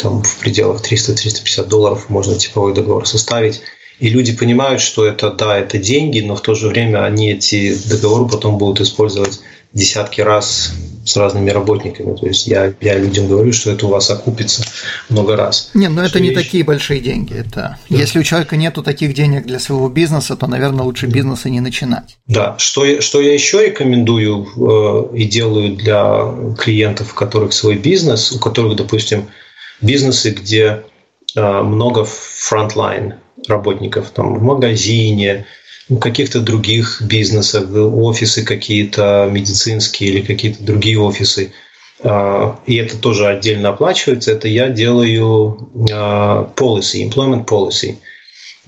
там, 0.00 0.22
в 0.22 0.38
пределах 0.38 0.82
300-350 0.82 1.66
долларов 1.66 2.08
можно 2.10 2.36
типовой 2.36 2.74
договор 2.74 3.08
составить. 3.08 3.62
И 4.04 4.10
люди 4.10 4.36
понимают, 4.36 4.82
что 4.82 5.06
это, 5.06 5.30
да, 5.30 5.58
это 5.58 5.78
деньги, 5.78 6.20
но 6.20 6.36
в 6.36 6.42
то 6.42 6.54
же 6.54 6.68
время 6.68 7.06
они 7.06 7.32
эти 7.32 7.74
договоры 7.88 8.28
потом 8.28 8.58
будут 8.58 8.82
использовать 8.82 9.40
десятки 9.72 10.20
раз 10.20 10.74
с 11.06 11.16
разными 11.16 11.48
работниками. 11.48 12.14
То 12.14 12.26
есть 12.26 12.46
я, 12.46 12.74
я 12.82 12.98
людям 12.98 13.28
говорю, 13.28 13.54
что 13.54 13.70
это 13.70 13.86
у 13.86 13.88
вас 13.88 14.10
окупится 14.10 14.62
много 15.08 15.36
раз. 15.36 15.70
Нет, 15.72 15.90
но 15.90 16.04
это 16.04 16.20
не 16.20 16.28
вещь... 16.28 16.44
такие 16.44 16.64
большие 16.64 17.00
деньги. 17.00 17.32
Это... 17.32 17.78
Да. 17.88 17.96
Если 17.96 18.18
у 18.18 18.22
человека 18.22 18.58
нету 18.58 18.82
таких 18.82 19.14
денег 19.14 19.46
для 19.46 19.58
своего 19.58 19.88
бизнеса, 19.88 20.36
то, 20.36 20.48
наверное, 20.48 20.84
лучше 20.84 21.06
бизнеса 21.06 21.48
не 21.48 21.60
начинать. 21.60 22.18
Да, 22.26 22.56
что 22.58 22.84
я, 22.84 23.00
что 23.00 23.22
я 23.22 23.32
еще 23.32 23.64
рекомендую 23.64 24.46
э, 24.54 25.16
и 25.16 25.24
делаю 25.24 25.76
для 25.76 26.30
клиентов, 26.58 27.12
у 27.12 27.16
которых 27.16 27.54
свой 27.54 27.78
бизнес, 27.78 28.32
у 28.32 28.38
которых, 28.38 28.76
допустим, 28.76 29.28
бизнесы, 29.80 30.32
где 30.32 30.82
э, 31.34 31.62
много 31.62 32.04
frontline 32.04 33.14
работников 33.48 34.10
там, 34.10 34.38
в 34.38 34.42
магазине, 34.42 35.46
в 35.88 35.98
каких-то 35.98 36.40
других 36.40 37.02
бизнесах, 37.02 37.64
офисы 37.70 38.44
какие-то 38.44 39.28
медицинские 39.30 40.10
или 40.10 40.20
какие-то 40.22 40.62
другие 40.62 40.98
офисы. 40.98 41.52
А, 42.02 42.58
и 42.66 42.76
это 42.76 42.98
тоже 42.98 43.26
отдельно 43.26 43.70
оплачивается. 43.70 44.32
Это 44.32 44.48
я 44.48 44.68
делаю 44.68 45.70
а, 45.92 46.50
policy, 46.56 47.08
employment 47.08 47.46
policy. 47.46 47.96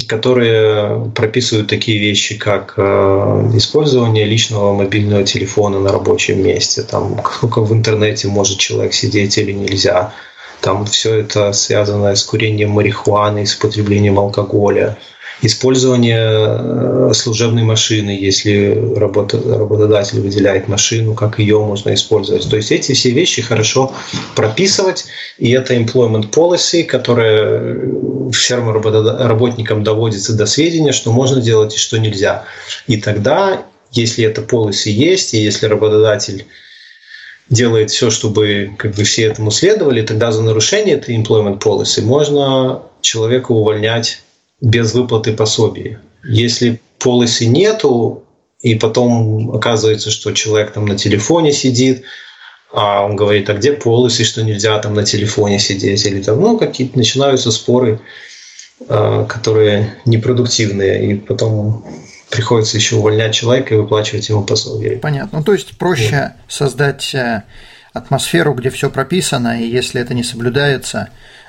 которые 0.07 1.11
прописывают 1.15 1.69
такие 1.69 1.99
вещи, 1.99 2.37
как 2.37 2.75
э, 2.77 3.51
использование 3.55 4.27
личного 4.27 4.75
мобильного 4.75 5.25
телефона 5.25 5.81
на 5.81 5.91
рабочем 5.91 6.43
месте, 6.43 6.83
там, 6.83 7.19
сколько 7.25 7.61
в 7.63 7.73
интернете 7.73 8.29
может 8.29 8.59
человек 8.59 8.93
сидеть 8.93 9.39
или 9.39 9.53
нельзя. 9.53 10.13
Там 10.61 10.87
все 10.87 11.21
это 11.21 11.53
связано 11.53 12.15
с 12.15 12.23
курением 12.25 12.71
марихуаны, 12.71 13.47
с 13.47 13.55
потреблением 13.55 14.19
алкоголя, 14.19 14.97
использование 15.43 16.29
э, 16.29 17.11
служебной 17.15 17.63
машины, 17.63 18.11
если 18.11 18.71
работодатель 18.97 20.21
выделяет 20.21 20.69
машину, 20.69 21.15
как 21.15 21.39
ее 21.39 21.59
можно 21.59 21.93
использовать. 21.95 22.49
То 22.49 22.57
есть 22.57 22.73
эти 22.73 22.93
все 22.93 23.11
вещи 23.11 23.43
хорошо 23.43 23.93
прописывать, 24.35 25.07
и 25.39 25.51
это 25.51 25.75
employment 25.75 26.31
policy, 26.31 26.85
которая 26.85 27.93
всем 28.33 28.71
работникам 28.71 29.85
доводится 29.85 30.35
до 30.35 30.47
сведения, 30.47 30.93
что 30.93 31.13
можно 31.13 31.41
делать 31.41 31.75
и 31.75 31.79
что 31.79 31.99
нельзя. 31.99 32.45
И 32.87 32.97
тогда, 32.97 33.63
если 33.93 34.25
это 34.25 34.41
policy 34.41 34.91
есть, 34.91 35.35
и 35.35 35.39
если 35.39 35.67
работодатель 35.67 36.47
делает 37.49 37.91
все, 37.91 38.11
чтобы 38.11 38.73
как 38.79 38.95
бы 38.95 39.05
все 39.05 39.25
этому 39.25 39.51
следовали, 39.51 40.03
тогда 40.03 40.33
за 40.33 40.43
нарушение 40.43 40.97
этой 40.97 41.17
employment 41.17 41.61
policy 41.61 42.03
можно 42.03 42.83
человека 43.01 43.53
увольнять 43.53 44.23
без 44.61 44.95
выплаты 44.95 45.33
пособий. 45.33 45.99
Если 46.25 46.81
полисы 46.99 47.47
нету, 47.47 48.25
и 48.61 48.75
потом 48.75 49.55
оказывается, 49.55 50.11
что 50.11 50.33
человек 50.33 50.73
там 50.73 50.87
на 50.87 50.97
телефоне 50.97 51.53
сидит, 51.53 52.05
а 52.73 53.05
он 53.05 53.15
говорит, 53.15 53.49
а 53.49 53.55
где 53.55 53.73
полисы, 53.73 54.25
что 54.25 54.43
нельзя 54.43 54.79
там 54.79 54.95
на 54.95 55.05
телефоне 55.05 55.59
сидеть, 55.59 56.05
или 56.05 56.23
там, 56.23 56.41
ну, 56.41 56.59
какие-то 56.59 56.99
начинаются 56.99 57.53
споры, 57.53 58.01
а, 58.89 59.25
которые 59.25 59.97
непродуктивные, 60.05 61.13
и 61.13 61.15
потом 61.15 61.87
приходится 62.37 62.77
еще 62.77 62.97
увольнять 62.97 63.35
человека 63.35 63.75
и 63.75 63.79
выплачивать 63.79 64.29
ему 64.29 64.45
пособие. 64.45 64.99
Понятно. 64.99 65.39
Ну, 65.39 65.45
то 65.45 65.53
есть 65.53 65.77
проще 65.79 66.35
вот. 66.35 66.53
создать 66.53 67.15
э, 67.15 67.43
атмосферу, 67.93 68.55
где 68.55 68.71
все 68.71 68.91
прописано, 68.91 69.61
и 69.61 69.67
если 69.67 70.01
это 70.01 70.15
не 70.15 70.23
соблюдается, 70.23 71.09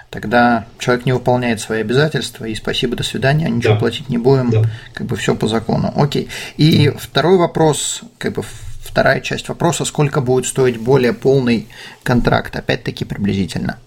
тогда 0.09 0.65
человек 0.79 1.05
не 1.05 1.11
выполняет 1.11 1.59
свои 1.59 1.81
обязательства, 1.81 2.45
и 2.45 2.55
спасибо, 2.55 2.95
до 2.95 3.03
свидания, 3.03 3.49
ничего 3.49 3.73
да. 3.73 3.79
платить 3.79 4.09
не 4.09 4.17
будем, 4.17 4.49
да. 4.49 4.63
как 4.93 5.07
бы 5.07 5.17
все 5.17 5.35
по 5.35 5.47
закону. 5.47 5.93
Окей. 5.95 6.29
И 6.55 6.91
второй 6.97 7.37
вопрос, 7.37 8.01
как 8.17 8.33
бы 8.33 8.43
вторая 8.81 9.19
часть 9.19 9.49
вопроса, 9.49 9.85
сколько 9.85 10.21
будет 10.21 10.45
стоить 10.45 10.77
более 10.77 11.13
полный 11.13 11.67
контракт, 12.03 12.55
опять-таки 12.55 13.05
приблизительно. 13.05 13.77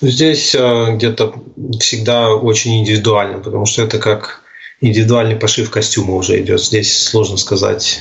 Здесь 0.00 0.54
э, 0.54 0.94
где-то 0.94 1.34
всегда 1.80 2.30
очень 2.34 2.80
индивидуально, 2.80 3.38
потому 3.38 3.66
что 3.66 3.82
это 3.82 3.98
как 3.98 4.42
индивидуальный 4.80 5.36
пошив 5.36 5.70
костюма 5.70 6.14
уже 6.14 6.40
идет. 6.40 6.60
Здесь 6.62 7.04
сложно 7.04 7.36
сказать. 7.36 8.00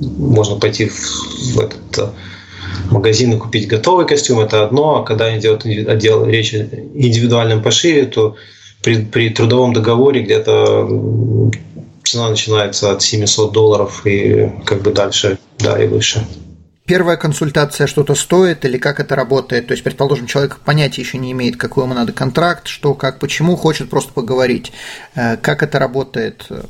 Можно 0.00 0.56
пойти 0.56 0.86
в 0.88 1.60
этот 1.60 1.98
э, 1.98 2.08
магазин 2.90 3.32
и 3.32 3.38
купить 3.38 3.68
готовый 3.68 4.06
костюм, 4.06 4.40
это 4.40 4.64
одно, 4.64 4.96
а 4.96 5.04
когда 5.04 5.36
идет 5.38 5.64
отдел, 5.64 6.26
речь 6.26 6.52
о 6.54 6.58
индивидуальном 6.58 7.62
пошиве, 7.62 8.06
то 8.06 8.36
при, 8.82 9.04
при 9.04 9.30
трудовом 9.30 9.72
договоре 9.72 10.22
где-то 10.22 11.50
цена 12.02 12.28
начинается 12.28 12.92
от 12.92 13.02
700 13.02 13.52
долларов 13.52 14.06
и 14.06 14.50
как 14.66 14.82
бы 14.82 14.92
дальше, 14.92 15.38
да, 15.58 15.82
и 15.82 15.86
выше. 15.86 16.26
Первая 16.86 17.16
консультация 17.16 17.86
что-то 17.86 18.14
стоит 18.14 18.66
или 18.66 18.76
как 18.76 19.00
это 19.00 19.16
работает? 19.16 19.68
То 19.68 19.72
есть, 19.72 19.82
предположим, 19.82 20.26
человек 20.26 20.58
понятия 20.62 21.00
еще 21.00 21.16
не 21.16 21.32
имеет, 21.32 21.56
какой 21.56 21.84
ему 21.84 21.94
надо 21.94 22.12
контракт, 22.12 22.66
что, 22.66 22.92
как, 22.92 23.20
почему, 23.20 23.56
хочет 23.56 23.88
просто 23.88 24.12
поговорить. 24.12 24.70
Э, 25.14 25.38
как 25.38 25.62
это 25.62 25.78
работает 25.78 26.44
э, 26.50 26.62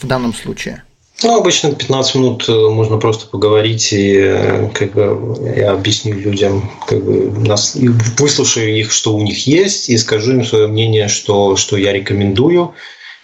в 0.00 0.06
данном 0.06 0.32
случае? 0.32 0.82
Ну, 1.22 1.36
обычно 1.36 1.74
15 1.74 2.14
минут 2.14 2.48
э, 2.48 2.52
можно 2.52 2.96
просто 2.96 3.26
поговорить, 3.26 3.92
и 3.92 4.70
как 4.72 4.92
бы 4.94 5.52
я 5.54 5.72
объясню 5.72 6.14
людям, 6.14 6.70
как 6.88 7.04
бы 7.04 7.30
нас, 7.46 7.76
выслушаю 8.18 8.74
их, 8.74 8.92
что 8.92 9.14
у 9.14 9.20
них 9.20 9.46
есть, 9.46 9.90
и 9.90 9.98
скажу 9.98 10.32
им 10.32 10.44
свое 10.46 10.68
мнение, 10.68 11.08
что, 11.08 11.56
что 11.56 11.76
я 11.76 11.92
рекомендую. 11.92 12.72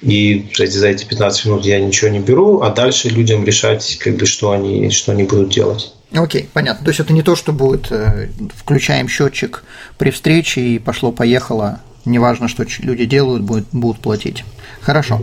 И 0.02 0.48
кстати, 0.52 0.72
за 0.72 0.88
эти 0.88 1.06
15 1.06 1.46
минут 1.46 1.64
я 1.64 1.80
ничего 1.80 2.10
не 2.10 2.20
беру, 2.20 2.60
а 2.60 2.68
дальше 2.68 3.08
людям 3.08 3.42
решать, 3.46 3.96
как 3.98 4.16
бы, 4.16 4.26
что, 4.26 4.50
они, 4.50 4.90
что 4.90 5.12
они 5.12 5.24
будут 5.24 5.48
делать. 5.48 5.94
Окей, 6.12 6.48
понятно. 6.52 6.84
То 6.84 6.90
есть 6.90 7.00
это 7.00 7.12
не 7.12 7.22
то, 7.22 7.36
что 7.36 7.52
будет 7.52 7.90
э, 7.92 8.28
включаем 8.56 9.08
счетчик 9.08 9.62
при 9.96 10.10
встрече 10.10 10.60
и 10.60 10.78
пошло-поехало, 10.78 11.80
неважно, 12.04 12.48
что 12.48 12.66
люди 12.80 13.04
делают, 13.04 13.42
будут, 13.42 13.68
будут 13.72 14.00
платить. 14.00 14.44
Хорошо. 14.80 15.20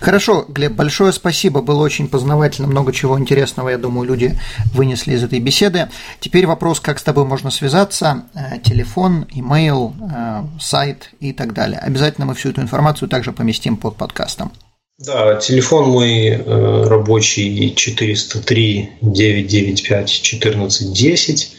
Хорошо, 0.00 0.44
Глеб, 0.48 0.72
большое 0.72 1.12
спасибо, 1.12 1.62
было 1.62 1.82
очень 1.82 2.08
познавательно, 2.08 2.68
много 2.68 2.92
чего 2.92 3.18
интересного, 3.18 3.70
я 3.70 3.78
думаю, 3.78 4.06
люди 4.06 4.38
вынесли 4.72 5.14
из 5.14 5.22
этой 5.22 5.38
беседы. 5.40 5.88
Теперь 6.20 6.46
вопрос, 6.46 6.80
как 6.80 6.98
с 6.98 7.02
тобой 7.02 7.24
можно 7.24 7.50
связаться, 7.50 8.24
э, 8.34 8.58
телефон, 8.62 9.26
имейл, 9.30 9.94
э, 10.00 10.44
сайт 10.60 11.10
и 11.20 11.32
так 11.32 11.52
далее. 11.52 11.78
Обязательно 11.78 12.26
мы 12.26 12.34
всю 12.34 12.50
эту 12.50 12.60
информацию 12.62 13.08
также 13.08 13.32
поместим 13.32 13.76
под 13.76 13.96
подкастом. 13.96 14.52
Да, 14.98 15.34
телефон 15.34 15.90
мой 15.90 16.28
э, 16.28 16.84
рабочий 16.88 17.74
403 17.74 18.92
995 19.02 20.20
1410. 20.24 21.52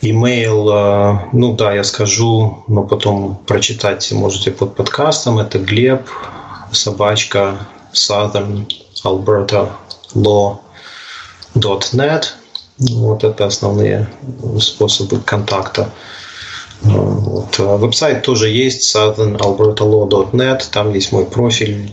Имейл, 0.00 1.28
ну 1.32 1.56
да, 1.56 1.74
я 1.74 1.84
скажу, 1.84 2.64
но 2.68 2.84
потом 2.84 3.36
прочитать 3.46 4.10
можете 4.12 4.52
под 4.52 4.76
подкастом. 4.76 5.40
Это 5.40 5.58
глеб 5.58 6.08
собачка 6.72 7.66
Southern 7.92 8.66
Alberta 9.04 9.72
Law.net. 10.14 10.62
Вот 12.78 13.24
это 13.24 13.46
основные 13.46 14.08
способы 14.60 15.20
контакта. 15.20 15.90
Вот. 16.82 17.58
Веб-сайт 17.58 18.22
тоже 18.22 18.48
есть, 18.48 18.94
southernalbertalaw.net, 18.94 20.62
там 20.70 20.94
есть 20.94 21.12
мой 21.12 21.26
профиль, 21.26 21.90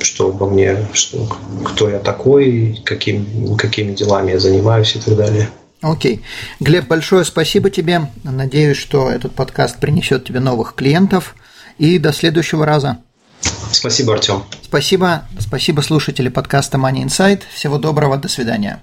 что 0.00 0.28
обо 0.28 0.48
мне, 0.48 0.86
что, 0.92 1.26
кто 1.64 1.90
я 1.90 1.98
такой, 1.98 2.80
каким, 2.84 3.56
какими 3.56 3.94
делами 3.94 4.32
я 4.32 4.38
занимаюсь 4.38 4.96
и 4.96 5.00
так 5.00 5.16
далее. 5.16 5.50
Окей. 5.82 6.22
Глеб, 6.60 6.88
большое 6.88 7.24
спасибо 7.24 7.70
тебе. 7.70 8.02
Надеюсь, 8.22 8.76
что 8.76 9.10
этот 9.10 9.34
подкаст 9.34 9.78
принесет 9.78 10.24
тебе 10.24 10.40
новых 10.40 10.74
клиентов. 10.74 11.34
И 11.78 11.98
до 11.98 12.12
следующего 12.12 12.66
раза. 12.66 12.98
Спасибо, 13.72 14.12
Артем. 14.12 14.42
Спасибо. 14.62 15.24
Спасибо, 15.38 15.80
слушатели 15.80 16.28
подкаста 16.28 16.76
Money 16.76 17.06
Insight. 17.06 17.42
Всего 17.54 17.78
доброго. 17.78 18.18
До 18.18 18.28
свидания. 18.28 18.82